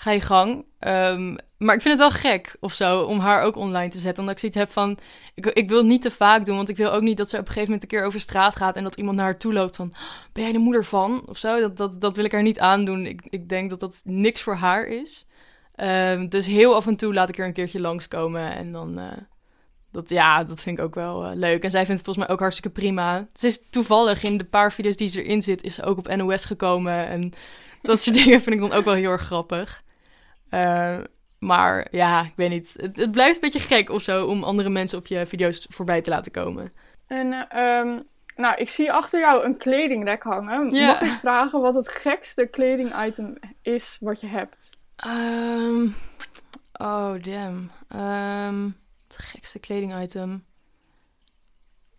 ga 0.00 0.10
je 0.10 0.20
gang. 0.20 0.64
Ehm, 0.78 1.36
maar 1.56 1.74
ik 1.74 1.82
vind 1.82 1.98
het 1.98 2.10
wel 2.10 2.20
gek 2.20 2.56
of 2.60 2.72
zo 2.72 3.02
om 3.02 3.18
haar 3.18 3.42
ook 3.42 3.56
online 3.56 3.90
te 3.90 3.98
zetten. 3.98 4.18
Omdat 4.18 4.34
ik 4.34 4.40
zoiets 4.40 4.58
heb 4.58 4.70
van, 4.70 4.98
ik, 5.34 5.46
ik 5.46 5.68
wil 5.68 5.76
het 5.76 5.86
niet 5.86 6.02
te 6.02 6.10
vaak 6.10 6.44
doen. 6.44 6.56
Want 6.56 6.68
ik 6.68 6.76
wil 6.76 6.92
ook 6.92 7.02
niet 7.02 7.16
dat 7.16 7.28
ze 7.28 7.34
op 7.34 7.40
een 7.40 7.46
gegeven 7.46 7.70
moment 7.70 7.82
een 7.82 7.98
keer 7.98 8.06
over 8.06 8.20
straat 8.20 8.56
gaat. 8.56 8.76
En 8.76 8.82
dat 8.82 8.94
iemand 8.94 9.16
naar 9.16 9.24
haar 9.24 9.38
toe 9.38 9.52
loopt 9.52 9.76
van, 9.76 9.92
ben 10.32 10.42
jij 10.42 10.52
de 10.52 10.58
moeder 10.58 10.84
van? 10.84 11.28
Of 11.28 11.38
zo, 11.38 11.60
dat, 11.60 11.76
dat, 11.76 12.00
dat 12.00 12.16
wil 12.16 12.24
ik 12.24 12.32
haar 12.32 12.42
niet 12.42 12.58
aandoen. 12.58 13.06
Ik, 13.06 13.26
ik 13.30 13.48
denk 13.48 13.70
dat 13.70 13.80
dat 13.80 14.02
niks 14.04 14.42
voor 14.42 14.54
haar 14.54 14.86
is. 14.86 15.26
Ehm, 15.74 16.28
dus 16.28 16.46
heel 16.46 16.74
af 16.74 16.86
en 16.86 16.96
toe 16.96 17.14
laat 17.14 17.28
ik 17.28 17.38
er 17.38 17.46
een 17.46 17.52
keertje 17.52 17.80
langskomen. 17.80 18.54
En 18.54 18.72
dan, 18.72 18.98
eh, 18.98 19.12
dat, 19.92 20.10
ja, 20.10 20.44
dat 20.44 20.60
vind 20.60 20.78
ik 20.78 20.84
ook 20.84 20.94
wel 20.94 21.24
eh, 21.24 21.34
leuk. 21.34 21.62
En 21.62 21.70
zij 21.70 21.86
vindt 21.86 22.00
het 22.00 22.04
volgens 22.04 22.26
mij 22.26 22.34
ook 22.34 22.40
hartstikke 22.40 22.80
prima. 22.80 23.26
Ze 23.32 23.46
is 23.46 23.62
toevallig 23.70 24.22
in 24.22 24.36
de 24.36 24.44
paar 24.44 24.72
video's 24.72 24.96
die 24.96 25.08
ze 25.08 25.22
erin 25.22 25.42
zit, 25.42 25.62
is 25.62 25.74
ze 25.74 25.82
ook 25.82 25.98
op 25.98 26.16
NOS 26.16 26.44
gekomen. 26.44 27.06
En 27.06 27.32
dat 27.82 28.00
soort 28.00 28.16
dingen 28.24 28.40
vind 28.40 28.54
ik 28.56 28.60
dan 28.60 28.72
ook 28.72 28.84
wel 28.84 28.94
heel 28.94 29.10
erg 29.10 29.22
grappig. 29.22 29.86
Uh, 30.50 30.98
maar 31.38 31.86
ja, 31.90 32.22
ik 32.22 32.32
weet 32.36 32.50
niet. 32.50 32.76
Het, 32.80 32.96
het, 32.96 33.10
blijft 33.10 33.34
een 33.34 33.50
beetje 33.50 33.74
gek 33.76 33.90
of 33.90 34.02
zo 34.02 34.26
om 34.26 34.44
andere 34.44 34.68
mensen 34.68 34.98
op 34.98 35.06
je 35.06 35.26
video's 35.26 35.66
voorbij 35.70 36.00
te 36.00 36.10
laten 36.10 36.32
komen. 36.32 36.72
En 37.06 37.58
um, 37.58 38.06
nou, 38.36 38.56
ik 38.56 38.68
zie 38.68 38.92
achter 38.92 39.20
jou 39.20 39.44
een 39.44 39.56
kledingrek 39.56 40.22
hangen. 40.22 40.72
Ja. 40.72 40.86
Mag 40.86 41.00
ik 41.00 41.18
vragen 41.20 41.60
wat 41.60 41.74
het 41.74 41.88
gekste 41.88 42.46
kledingitem 42.46 43.38
is 43.62 43.96
wat 44.00 44.20
je 44.20 44.26
hebt? 44.26 44.76
Um, 45.06 45.94
oh, 46.72 47.12
damn. 47.22 47.70
Um, 47.96 48.76
het 49.06 49.16
gekste 49.16 49.58
kledingitem. 49.58 50.44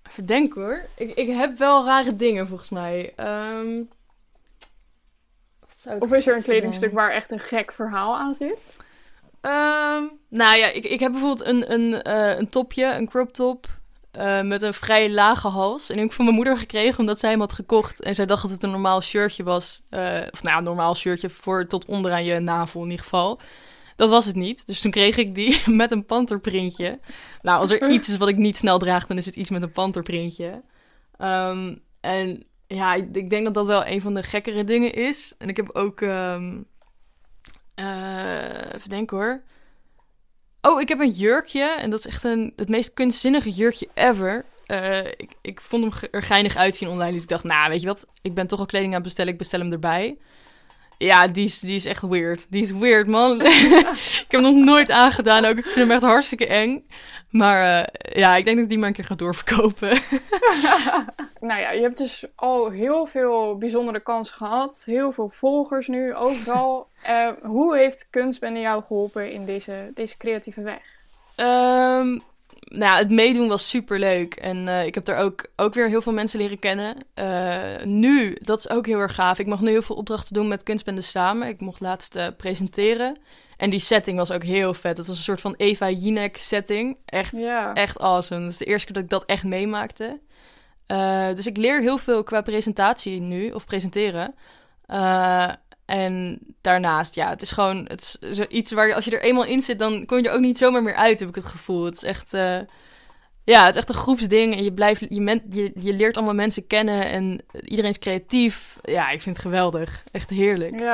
Even 0.10 0.26
denken 0.26 0.62
hoor. 0.62 0.86
Ik, 0.96 1.16
ik 1.16 1.28
heb 1.28 1.58
wel 1.58 1.86
rare 1.86 2.16
dingen 2.16 2.48
volgens 2.48 2.70
mij. 2.70 3.14
Um, 3.18 3.90
of 6.00 6.14
is 6.14 6.28
er 6.28 6.36
een 6.36 6.42
kledingstuk 6.42 6.94
waar 6.94 7.12
echt 7.12 7.32
een 7.32 7.40
gek 7.40 7.72
verhaal 7.72 8.18
aan 8.18 8.34
zit? 8.34 8.78
Um, 9.42 10.12
nou 10.30 10.58
ja, 10.58 10.72
ik, 10.72 10.86
ik 10.86 11.00
heb 11.00 11.12
bijvoorbeeld 11.12 11.48
een, 11.48 11.74
een, 11.74 12.08
uh, 12.08 12.38
een 12.38 12.50
topje, 12.50 12.86
een 12.86 13.10
crop 13.10 13.34
top. 13.34 13.68
Uh, 14.18 14.42
met 14.42 14.62
een 14.62 14.74
vrij 14.74 15.12
lage 15.12 15.48
hals. 15.48 15.90
En 15.90 15.96
ik 15.96 16.02
heb 16.02 16.14
van 16.14 16.26
mijn 16.26 16.36
moeder 16.36 16.58
gekregen 16.58 17.00
omdat 17.00 17.20
zij 17.20 17.30
hem 17.30 17.40
had 17.40 17.54
gekocht. 17.54 18.02
En 18.02 18.16
zij 18.16 18.26
dacht 18.26 18.42
dat 18.42 18.52
het 18.52 18.64
een 18.64 18.72
normaal 18.72 19.02
shirtje 19.02 19.44
was. 19.44 19.82
Uh, 19.90 20.20
of 20.32 20.44
nou, 20.44 20.58
een 20.58 20.64
normaal 20.64 20.96
shirtje 20.96 21.30
voor 21.30 21.68
tot 21.68 21.86
onderaan 21.86 22.24
je 22.24 22.40
navel 22.40 22.84
in 22.84 22.90
ieder 22.90 23.04
geval. 23.04 23.40
Dat 23.96 24.10
was 24.10 24.26
het 24.26 24.36
niet. 24.36 24.68
Dus 24.68 24.82
toen 24.82 24.92
kreeg 24.92 25.18
ik 25.18 25.36
die 25.36 25.62
met 25.82 25.92
een 25.92 26.06
panterprintje. 26.06 27.00
Nou, 27.42 27.60
als 27.60 27.70
er 27.70 27.90
iets 27.96 28.10
is 28.10 28.18
wat 28.18 28.28
ik 28.28 28.38
niet 28.38 28.58
snel 28.58 28.80
draag, 28.80 29.08
dan 29.08 29.18
is 29.18 29.26
het 29.26 29.36
iets 29.36 29.50
met 29.50 29.64
een 29.64 29.72
panterprintje. 29.72 30.62
Um, 31.18 31.82
en 32.00 32.44
ja, 32.76 32.94
ik 32.94 33.30
denk 33.30 33.44
dat 33.44 33.54
dat 33.54 33.66
wel 33.66 33.86
een 33.86 34.02
van 34.02 34.14
de 34.14 34.24
gekkere 34.24 34.64
dingen 34.64 34.94
is. 34.94 35.34
En 35.38 35.50
ik 35.50 35.58
heb 35.58 35.70
ook... 35.70 36.02
Um, 36.02 36.68
even 38.76 38.90
denken 38.90 39.18
hoor. 39.18 39.42
Oh, 40.62 40.82
ik 40.82 40.90
heb 40.90 41.00
een 41.00 41.12
jurkje. 41.12 41.64
En 41.64 41.90
dat 41.90 42.00
is 42.00 42.06
echt 42.06 42.24
een, 42.24 42.54
het 42.56 42.70
meest 42.70 42.94
kunstzinnige 42.94 43.50
jurkje 43.50 43.90
ever. 43.94 44.46
Uh, 44.68 45.06
ik, 45.06 45.32
ik 45.42 45.62
vond 45.62 45.84
hem 45.84 46.10
er 46.12 46.24
geinig 46.24 46.56
uitzien 46.56 46.90
online. 46.90 47.12
Dus 47.12 47.22
ik 47.22 47.28
dacht, 47.28 47.44
nou, 47.44 47.70
weet 47.70 47.82
je 47.82 47.88
wat? 47.88 48.08
Ik 48.22 48.34
ben 48.34 48.48
toch 48.48 48.60
al 48.60 48.66
kleding 48.66 48.90
aan 48.90 49.00
het 49.00 49.08
bestellen. 49.08 49.32
Ik 49.32 49.38
bestel 49.38 49.60
hem 49.60 49.72
erbij. 49.72 50.18
Ja, 51.00 51.28
die 51.28 51.46
is, 51.46 51.60
die 51.60 51.76
is 51.76 51.86
echt 51.86 52.02
weird. 52.02 52.46
Die 52.50 52.62
is 52.62 52.72
weird, 52.72 53.08
man. 53.08 53.42
ik 54.26 54.26
heb 54.28 54.42
hem 54.42 54.42
nog 54.42 54.66
nooit 54.66 54.92
aangedaan 54.92 55.46
ook. 55.46 55.58
Ik 55.58 55.64
vind 55.64 55.76
hem 55.76 55.92
echt 55.92 56.02
hartstikke 56.02 56.48
eng. 56.48 56.86
Maar 57.30 57.80
uh, 57.80 58.14
ja, 58.22 58.36
ik 58.36 58.46
denk 58.46 58.56
dat 58.56 58.64
ik 58.66 58.70
die 58.70 58.78
maar 58.78 58.88
een 58.88 58.94
keer 58.94 59.06
ga 59.06 59.16
doorverkopen. 59.16 59.90
nou 61.50 61.60
ja, 61.60 61.72
je 61.72 61.82
hebt 61.82 61.98
dus 61.98 62.26
al 62.36 62.70
heel 62.70 63.06
veel 63.06 63.58
bijzondere 63.58 64.00
kansen 64.00 64.36
gehad. 64.36 64.84
Heel 64.86 65.12
veel 65.12 65.30
volgers 65.30 65.88
nu, 65.88 66.16
overal. 66.16 66.88
uh, 67.10 67.28
hoe 67.56 67.78
heeft 67.78 68.08
kunstbende 68.10 68.60
jou 68.60 68.84
geholpen 68.84 69.32
in 69.32 69.46
deze, 69.46 69.92
deze 69.94 70.18
creatieve 70.18 70.62
weg? 70.62 70.82
Um, 71.36 72.22
nou 72.60 72.94
ja, 72.94 72.98
het 72.98 73.10
meedoen 73.10 73.48
was 73.48 73.70
super 73.70 74.00
leuk. 74.00 74.34
En 74.34 74.58
uh, 74.58 74.86
ik 74.86 74.96
heb 74.96 75.08
er 75.08 75.18
ook, 75.18 75.46
ook 75.56 75.74
weer 75.74 75.88
heel 75.88 76.02
veel 76.02 76.14
mensen 76.14 76.40
leren 76.40 76.60
kennen. 76.60 76.96
Uh, 77.16 77.86
nu, 77.86 78.38
dat 78.42 78.60
is 78.60 78.70
ook 78.70 78.86
heel 78.86 79.00
erg 79.00 79.16
gaaf. 79.16 79.40
Ik 79.40 79.48
mag 79.48 79.62
nu 79.62 79.70
heel 79.70 79.82
veel 79.82 79.96
opdrachten 79.96 80.34
doen 80.34 80.48
met 80.48 80.64
kunstbende 80.64 81.02
samen. 81.02 81.48
Ik 81.48 81.60
mocht 81.60 81.80
laatst 81.80 82.16
uh, 82.16 82.28
presenteren. 82.38 83.18
En 83.58 83.70
die 83.70 83.80
setting 83.80 84.18
was 84.18 84.32
ook 84.32 84.44
heel 84.44 84.74
vet. 84.74 84.98
Het 84.98 85.08
was 85.08 85.18
een 85.18 85.24
soort 85.24 85.42
van 85.42 85.54
Eva 85.58 85.90
Jinek 85.90 86.38
setting. 86.38 86.98
Echt, 87.06 87.32
yeah. 87.32 87.72
echt 87.74 88.00
awesome. 88.00 88.42
Dat 88.42 88.52
is 88.52 88.58
de 88.58 88.66
eerste 88.66 88.86
keer 88.86 88.96
dat 88.96 89.04
ik 89.04 89.10
dat 89.10 89.26
echt 89.26 89.44
meemaakte. 89.44 90.20
dus 91.36 91.48
ik 91.48 91.58
leer 91.58 91.82
heel 91.82 91.98
veel 91.98 92.24
qua 92.24 92.42
presentatie 92.42 93.20
nu, 93.20 93.52
of 93.52 93.66
presenteren. 93.66 94.36
En 95.90 96.40
daarnaast, 96.62 97.16
ja, 97.16 97.30
het 97.30 97.42
is 97.42 97.52
gewoon 97.52 97.86
het 97.88 98.18
is 98.20 98.40
iets 98.40 98.72
waar 98.72 98.88
je, 98.88 98.96
als 98.96 99.06
je 99.06 99.12
er 99.12 99.22
eenmaal 99.22 99.46
in 99.46 99.62
zit, 99.62 99.80
dan 99.80 100.06
kom 100.06 100.18
je 100.18 100.28
er 100.28 100.34
ook 100.34 100.40
niet 100.40 100.58
zomaar 100.58 100.84
meer 100.84 100.96
uit, 100.96 101.20
heb 101.20 101.30
ik 101.30 101.36
het 101.36 101.46
gevoel. 101.46 101.86
Het 101.86 101.96
is 101.96 102.04
echt, 102.04 102.34
uh, 102.34 102.60
ja, 103.44 103.66
het 103.66 103.74
is 103.74 103.80
echt 103.80 103.90
een 103.90 103.96
groepsding 103.96 104.56
en 104.56 104.64
je, 104.64 104.74
blijft, 104.74 105.06
je, 105.10 105.22
men, 105.22 105.42
je, 105.50 105.72
je 105.76 105.94
leert 105.94 106.18
allemaal 106.18 106.36
mensen 106.36 106.68
kennen 106.68 107.06
en 107.06 107.42
iedereen 107.64 107.92
is 107.92 108.00
creatief. 108.00 108.78
Ja, 108.82 109.10
ik 109.10 109.22
vind 109.22 109.36
het 109.36 109.46
geweldig. 109.46 110.04
Echt 110.12 110.30
heerlijk. 110.30 110.80
Ja, 110.80 110.86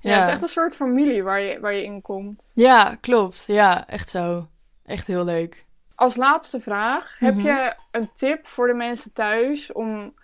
ja, 0.00 0.10
ja. 0.10 0.18
het 0.18 0.26
is 0.26 0.32
echt 0.32 0.42
een 0.42 0.48
soort 0.48 0.76
familie 0.76 1.22
waar 1.22 1.40
je, 1.40 1.60
waar 1.60 1.74
je 1.74 1.84
in 1.84 2.02
komt. 2.02 2.50
Ja, 2.54 2.96
klopt. 3.00 3.44
Ja, 3.46 3.86
echt 3.88 4.08
zo. 4.08 4.48
Echt 4.84 5.06
heel 5.06 5.24
leuk. 5.24 5.64
Als 5.94 6.16
laatste 6.16 6.60
vraag, 6.60 7.16
heb 7.18 7.34
mhm. 7.34 7.46
je 7.46 7.74
een 7.90 8.10
tip 8.14 8.46
voor 8.46 8.66
de 8.66 8.74
mensen 8.74 9.12
thuis 9.12 9.72
om 9.72 10.14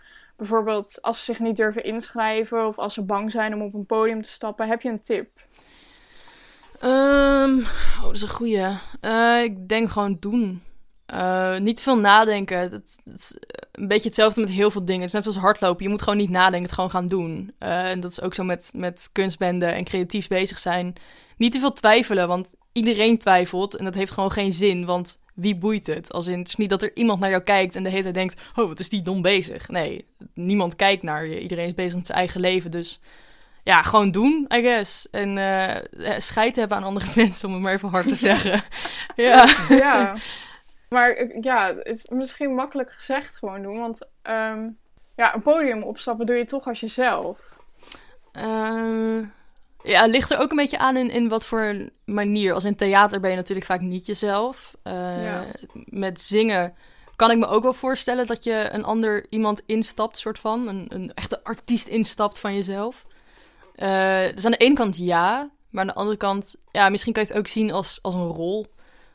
bijvoorbeeld 0.41 0.99
als 1.01 1.19
ze 1.19 1.25
zich 1.25 1.39
niet 1.39 1.57
durven 1.57 1.85
inschrijven 1.85 2.67
of 2.67 2.79
als 2.79 2.95
ze 2.95 3.03
bang 3.03 3.31
zijn 3.31 3.55
om 3.55 3.63
op 3.63 3.75
een 3.75 3.87
podium 3.87 4.23
te 4.23 4.29
stappen, 4.29 4.69
heb 4.69 4.83
je 4.83 4.89
een 4.89 5.03
tip? 5.03 5.29
Um, 6.85 7.61
oh, 7.61 8.03
dat 8.03 8.15
is 8.15 8.23
een 8.23 8.29
goeie. 8.29 8.67
Uh, 9.01 9.43
ik 9.43 9.69
denk 9.69 9.91
gewoon 9.91 10.17
doen. 10.21 10.63
Uh, 11.15 11.59
niet 11.59 11.81
veel 11.81 11.99
nadenken. 11.99 12.71
Dat, 12.71 12.99
is 13.05 13.37
een 13.73 13.89
beetje 13.89 14.09
hetzelfde 14.09 14.41
met 14.41 14.51
heel 14.51 14.71
veel 14.71 14.85
dingen. 14.85 15.01
Het 15.01 15.09
is 15.09 15.15
net 15.15 15.23
zoals 15.23 15.39
hardlopen. 15.39 15.85
Je 15.85 15.91
moet 15.91 16.03
gewoon 16.03 16.19
niet 16.19 16.31
nadenken, 16.31 16.63
het 16.63 16.73
gewoon 16.73 16.91
gaan 16.91 17.09
doen. 17.09 17.55
Uh, 17.59 17.91
en 17.91 18.01
dat 18.01 18.11
is 18.11 18.21
ook 18.21 18.35
zo 18.35 18.45
met, 18.45 18.71
met 18.75 19.09
kunstbenden 19.13 19.75
en 19.75 19.85
creatief 19.85 20.29
bezig 20.29 20.59
zijn. 20.59 20.95
Niet 21.37 21.53
te 21.53 21.59
veel 21.59 21.73
twijfelen, 21.73 22.29
want 22.29 22.55
iedereen 22.73 23.19
twijfelt. 23.19 23.77
En 23.77 23.85
dat 23.85 23.95
heeft 23.95 24.13
gewoon 24.13 24.33
geen 24.33 24.53
zin, 24.53 24.85
want 24.85 25.17
wie 25.35 25.57
boeit 25.57 25.87
het? 25.87 26.13
Als 26.13 26.27
in, 26.27 26.39
het 26.39 26.49
is 26.49 26.57
niet 26.57 26.71
dat 26.71 26.83
er 26.83 26.97
iemand 26.97 27.21
naar 27.21 27.31
jou 27.31 27.43
kijkt 27.43 27.77
en 27.77 27.83
de 27.83 27.89
hele 27.89 28.03
tijd 28.03 28.15
denkt... 28.15 28.41
oh, 28.57 28.69
wat 28.69 28.79
is 28.79 28.89
die 28.89 29.03
dom 29.03 29.23
bezig? 29.23 29.69
Nee, 29.69 30.07
niemand 30.35 30.77
kijkt 30.77 31.03
naar 31.03 31.27
je. 31.27 31.41
Iedereen 31.41 31.67
is 31.67 31.75
bezig 31.75 31.95
met 31.97 32.07
zijn 32.07 32.19
eigen 32.19 32.41
leven, 32.41 32.71
dus... 32.71 33.01
Ja, 33.63 33.83
gewoon 33.83 34.11
doen, 34.11 34.47
I 34.55 34.61
guess. 34.61 35.11
En 35.11 35.37
uh, 35.37 36.19
scheid 36.19 36.57
hebben 36.57 36.77
aan 36.77 36.85
andere 36.85 37.07
mensen, 37.23 37.49
om 37.49 37.55
het 37.55 37.63
maar 37.63 37.73
even 37.73 37.89
hard 37.89 38.09
te 38.09 38.15
zeggen. 38.15 38.63
ja. 39.17 39.47
ja. 39.69 40.15
Maar 40.89 41.11
eh, 41.11 41.43
ja, 41.43 41.67
het 41.67 41.87
is 41.87 42.05
misschien 42.09 42.55
makkelijk 42.55 42.93
gezegd 42.93 43.37
gewoon 43.37 43.63
doen. 43.63 43.79
Want 43.79 44.09
um, 44.23 44.79
ja, 45.17 45.35
een 45.35 45.43
podium 45.43 45.83
opstappen 45.83 46.27
doe 46.27 46.37
je 46.37 46.45
toch 46.45 46.67
als 46.67 46.81
jezelf. 46.81 47.39
Uh, 48.33 49.19
ja, 49.83 50.03
het 50.03 50.11
ligt 50.11 50.31
er 50.31 50.39
ook 50.39 50.51
een 50.51 50.57
beetje 50.57 50.79
aan 50.79 50.97
in, 50.97 51.11
in 51.11 51.29
wat 51.29 51.47
voor 51.47 51.89
manier. 52.05 52.53
Als 52.53 52.65
in 52.65 52.77
theater 52.77 53.21
ben 53.21 53.31
je 53.31 53.37
natuurlijk 53.37 53.67
vaak 53.67 53.81
niet 53.81 54.07
jezelf. 54.07 54.77
Uh, 54.85 55.41
Met 55.85 56.21
zingen 56.21 56.75
kan 57.17 57.31
ik 57.31 57.39
me 57.39 57.47
ook 57.47 57.63
wel 57.63 57.73
voorstellen 57.73 58.27
dat 58.27 58.45
je 58.45 58.69
een 58.73 58.85
ander 58.85 59.27
iemand 59.29 59.63
instapt, 59.67 60.19
soort 60.19 60.39
van. 60.39 60.69
Een, 60.69 60.87
een 60.89 61.15
echte 61.15 61.45
artiest 61.45 61.87
instapt 61.87 62.39
van 62.39 62.55
jezelf. 62.55 63.05
Uh, 63.77 64.21
dus 64.35 64.45
aan 64.45 64.51
de 64.51 64.57
ene 64.57 64.75
kant 64.75 64.97
ja, 64.97 65.51
maar 65.71 65.81
aan 65.83 65.89
de 65.89 65.95
andere 65.95 66.17
kant, 66.17 66.57
ja, 66.73 66.89
misschien 66.89 67.13
kan 67.13 67.23
je 67.23 67.29
het 67.29 67.39
ook 67.39 67.47
zien 67.47 67.73
als, 67.73 67.99
als 68.03 68.15
een 68.15 68.29
rol 68.29 68.67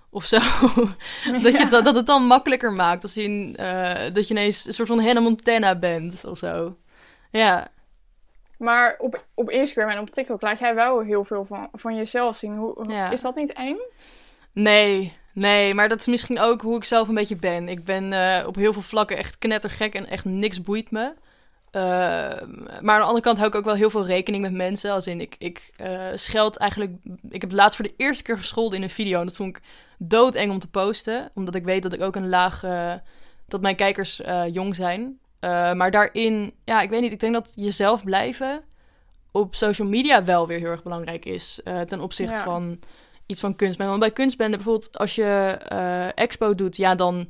of 0.10 0.26
zo. 0.26 0.38
dat, 1.44 1.58
je, 1.58 1.68
dat, 1.70 1.84
dat 1.84 1.96
het 1.96 2.06
dan 2.06 2.24
makkelijker 2.24 2.74
maakt. 2.74 3.04
Als 3.04 3.14
je, 3.14 3.54
uh, 3.60 4.14
dat 4.14 4.28
je 4.28 4.34
ineens 4.34 4.66
een 4.66 4.74
soort 4.74 4.88
van 4.88 5.04
Hannah 5.04 5.24
Montana 5.24 5.76
bent 5.76 6.26
of 6.26 6.38
zo. 6.38 6.78
Ja. 7.32 7.74
Maar 8.58 8.96
op, 8.98 9.26
op 9.34 9.50
Instagram 9.50 9.90
en 9.90 10.00
op 10.00 10.10
TikTok 10.10 10.42
laat 10.42 10.60
jij 10.60 10.76
wel 10.76 11.00
heel 11.00 11.24
veel 11.24 11.46
van, 11.46 11.70
van 11.72 11.96
jezelf 11.96 12.38
zien. 12.38 12.58
Hoe, 12.58 13.10
Is 13.12 13.22
dat 13.22 13.36
niet 13.36 13.54
eng? 13.54 13.78
Nee, 14.52 15.14
nee, 15.34 15.74
maar 15.74 15.90
dat 15.90 16.00
is 16.00 16.06
misschien 16.06 16.40
ook 16.40 16.62
hoe 16.62 16.76
ik 16.76 16.84
zelf 16.84 17.08
een 17.08 17.16
beetje 17.16 17.36
ben. 17.36 17.70
Ik 17.70 17.84
ben 17.84 18.12
uh, 18.12 18.44
op 18.48 18.56
heel 18.56 18.74
veel 18.74 18.82
vlakken 18.82 19.18
echt 19.18 19.38
knettergek 19.38 19.94
en 19.94 20.08
echt 20.08 20.26
niks 20.26 20.62
boeit 20.62 20.92
me. 20.92 21.14
Uh, 21.72 21.82
maar 22.82 22.96
aan 22.96 23.00
de 23.00 23.06
andere 23.06 23.22
kant 23.22 23.38
hou 23.38 23.50
ik 23.50 23.56
ook 23.56 23.66
wel 23.66 23.74
heel 23.74 23.90
veel 23.90 24.06
rekening 24.06 24.44
met 24.44 24.54
mensen. 24.54 24.92
Als 24.92 25.08
in, 25.08 25.22
ik, 25.22 25.36
ik 25.38 25.72
uh, 25.82 26.08
scheld 26.14 26.58
eigenlijk... 26.58 26.92
Ik 27.30 27.42
heb 27.42 27.52
laatst 27.52 27.76
voor 27.76 27.86
de 27.86 27.94
eerste 27.98 28.24
keer 28.24 28.38
gescholden 28.38 28.78
in 28.78 28.84
een 28.84 28.90
video. 28.90 29.20
En 29.20 29.26
dat 29.26 29.36
vond 29.36 29.58
ik 29.58 29.64
doodeng 29.98 30.52
om 30.52 30.60
te 30.60 30.70
posten. 30.70 31.32
Omdat 31.34 31.56
ik 31.56 31.64
weet 31.64 31.84
dat 31.84 31.94
ik 31.94 32.02
ook 32.02 32.16
een 32.16 32.30
laag... 32.30 32.64
dat 33.48 33.62
mijn 33.62 33.76
kijkers 33.76 34.22
jong 34.52 34.76
zijn. 34.76 35.20
Uh, 35.42 35.74
maar 35.74 35.92
daarin, 35.92 36.54
ja, 36.64 36.82
ik 36.82 36.90
weet 36.90 37.02
niet. 37.02 37.12
Ik 37.12 37.20
denk 37.20 37.34
dat 37.34 37.54
jezelf 37.56 38.04
blijven 38.04 38.64
op 39.32 39.56
social 39.56 39.88
media 39.88 40.24
wel 40.24 40.48
weer 40.48 40.60
heel 40.60 40.70
erg 40.70 40.84
belangrijk 40.84 41.26
is. 41.26 41.62
Uh, 41.64 41.82
ten 41.82 42.00
opzichte 42.00 42.40
van 42.40 42.80
iets 43.26 43.40
van 43.40 43.56
kunstbende. 43.56 43.92
Want 43.92 44.04
bij 44.04 44.12
kunstbende 44.12 44.56
bijvoorbeeld, 44.56 44.98
als 44.98 45.16
je 45.16 45.60
uh, 45.72 46.18
expo 46.18 46.56
doet, 46.56 46.78
ja, 46.78 46.96
dan 46.96 47.30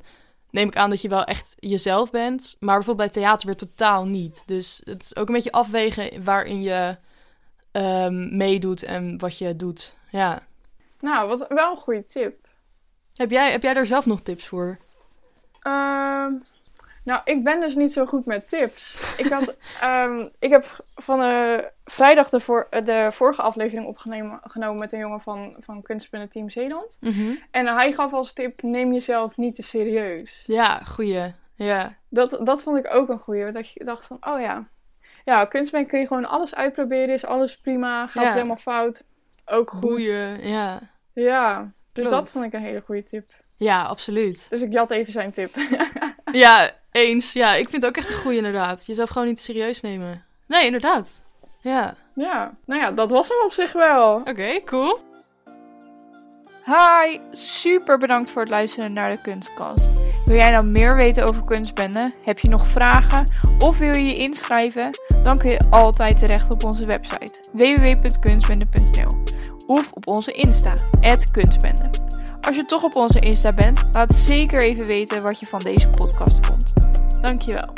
neem 0.49 0.67
ik 0.67 0.75
aan 0.75 0.89
dat 0.89 1.01
je 1.01 1.09
wel 1.09 1.23
echt 1.23 1.55
jezelf 1.59 2.11
bent. 2.11 2.55
Maar 2.59 2.75
bijvoorbeeld 2.75 3.11
bij 3.11 3.21
theater 3.21 3.45
weer 3.45 3.55
totaal 3.55 4.05
niet. 4.05 4.43
Dus 4.45 4.81
het 4.83 5.03
is 5.03 5.15
ook 5.15 5.27
een 5.27 5.33
beetje 5.33 5.51
afwegen 5.51 6.23
waarin 6.23 6.61
je 6.61 6.97
um, 7.71 8.37
meedoet 8.37 8.83
en 8.83 9.17
wat 9.17 9.37
je 9.37 9.55
doet. 9.55 9.97
Ja. 10.11 10.43
Nou, 10.99 11.27
wat 11.27 11.45
wel 11.49 11.71
een 11.71 11.77
goede 11.77 12.05
tip. 12.05 12.47
Heb 13.13 13.31
jij, 13.31 13.51
heb 13.51 13.61
jij 13.61 13.73
daar 13.73 13.85
zelf 13.85 14.05
nog 14.05 14.21
tips 14.21 14.47
voor? 14.47 14.77
Uh, 15.67 16.27
Nou, 17.05 17.21
ik 17.25 17.43
ben 17.43 17.59
dus 17.59 17.75
niet 17.75 17.91
zo 17.93 18.05
goed 18.05 18.25
met 18.25 18.49
tips. 18.49 19.13
Ik, 19.17 19.25
had, 19.25 19.55
ehm, 19.81 20.27
ik 20.39 20.49
heb 20.49 20.85
van 20.95 21.19
de 21.19 21.67
vrijdag 21.85 22.29
de, 22.29 22.39
voor, 22.39 22.67
de 22.83 23.07
vorige 23.11 23.41
aflevering 23.41 23.87
opgenomen 23.87 24.39
genomen 24.43 24.79
met 24.79 24.91
een 24.91 24.99
jongen 24.99 25.21
van, 25.21 25.55
van 25.59 25.81
Kunstspinnen 25.81 26.29
Team 26.29 26.49
Zeeland. 26.49 26.97
Mhm. 26.99 27.35
En 27.51 27.67
hij 27.67 27.93
gaf 27.93 28.13
als 28.13 28.33
tip, 28.33 28.61
neem 28.61 28.93
jezelf 28.93 29.37
niet 29.37 29.55
te 29.55 29.61
serieus. 29.63 30.43
Ja, 30.47 30.77
goeie. 30.77 31.33
Ja. 31.55 31.95
Dat, 32.09 32.39
dat 32.43 32.63
vond 32.63 32.77
ik 32.77 32.93
ook 32.93 33.09
een 33.09 33.19
goeie. 33.19 33.51
Dat 33.51 33.69
je 33.71 33.83
dacht 33.83 34.05
van, 34.07 34.17
oh 34.21 34.39
ja. 34.41 34.67
Ja, 35.25 35.45
kunstspinnen 35.45 35.89
kun 35.89 35.99
je 35.99 36.07
gewoon 36.07 36.25
alles 36.25 36.55
uitproberen. 36.55 37.09
Is 37.13 37.25
alles 37.25 37.57
prima. 37.57 38.07
Gaat 38.07 38.13
Ja. 38.13 38.23
het 38.23 38.33
helemaal 38.33 38.55
fout. 38.55 39.03
Ook 39.45 39.69
goed. 39.69 39.81
Goeie, 39.81 40.47
ja. 40.47 40.79
Ja, 41.13 41.71
dus 41.93 42.07
Klopt. 42.07 42.09
dat 42.09 42.31
vond 42.31 42.45
ik 42.45 42.53
een 42.53 42.61
hele 42.61 42.81
goede 42.81 43.03
tip. 43.03 43.31
Ja, 43.57 43.83
absoluut. 43.83 44.45
Dus 44.49 44.61
ik 44.61 44.71
jat 44.71 44.89
even 44.91 45.11
zijn 45.11 45.31
tip. 45.31 45.55
Ja, 46.35 46.71
eens. 46.91 47.33
Ja, 47.33 47.53
ik 47.53 47.69
vind 47.69 47.81
het 47.81 47.91
ook 47.91 47.97
echt 47.97 48.09
een 48.09 48.21
goeie 48.21 48.37
inderdaad. 48.37 48.85
Jezelf 48.85 49.09
gewoon 49.09 49.27
niet 49.27 49.39
serieus 49.39 49.81
nemen. 49.81 50.23
Nee, 50.47 50.65
inderdaad. 50.65 51.23
Ja. 51.61 51.95
ja, 52.15 52.53
nou 52.65 52.81
ja, 52.81 52.91
dat 52.91 53.11
was 53.11 53.27
hem 53.27 53.37
op 53.43 53.51
zich 53.51 53.73
wel. 53.73 54.15
Oké, 54.15 54.63
cool. 54.63 54.99
Hi, 56.65 57.19
super 57.31 57.97
bedankt 57.97 58.31
voor 58.31 58.41
het 58.41 58.51
luisteren 58.51 58.93
naar 58.93 59.09
de 59.09 59.21
Kunstkast. 59.21 59.99
Wil 60.25 60.35
jij 60.35 60.51
nou 60.51 60.65
meer 60.65 60.95
weten 60.95 61.27
over 61.27 61.45
kunstbenden? 61.45 62.13
Heb 62.23 62.39
je 62.39 62.49
nog 62.49 62.67
vragen? 62.67 63.31
Of 63.59 63.77
wil 63.77 63.95
je 63.95 64.05
je 64.05 64.15
inschrijven? 64.15 64.89
Dan 65.23 65.37
kun 65.37 65.51
je 65.51 65.65
altijd 65.69 66.19
terecht 66.19 66.49
op 66.49 66.63
onze 66.63 66.85
website 66.85 67.39
www.kunstbende.nl 67.51 69.24
of 69.67 69.91
op 69.93 70.07
onze 70.07 70.31
Insta, 70.31 70.73
kunstbende. 71.31 71.89
Als 72.41 72.55
je 72.55 72.65
toch 72.65 72.83
op 72.83 72.95
onze 72.95 73.19
Insta 73.19 73.53
bent, 73.53 73.83
laat 73.91 74.15
zeker 74.15 74.63
even 74.63 74.85
weten 74.85 75.21
wat 75.21 75.39
je 75.39 75.45
van 75.45 75.59
deze 75.59 75.89
podcast 75.89 76.45
vond. 76.45 76.73
Dankjewel. 77.21 77.73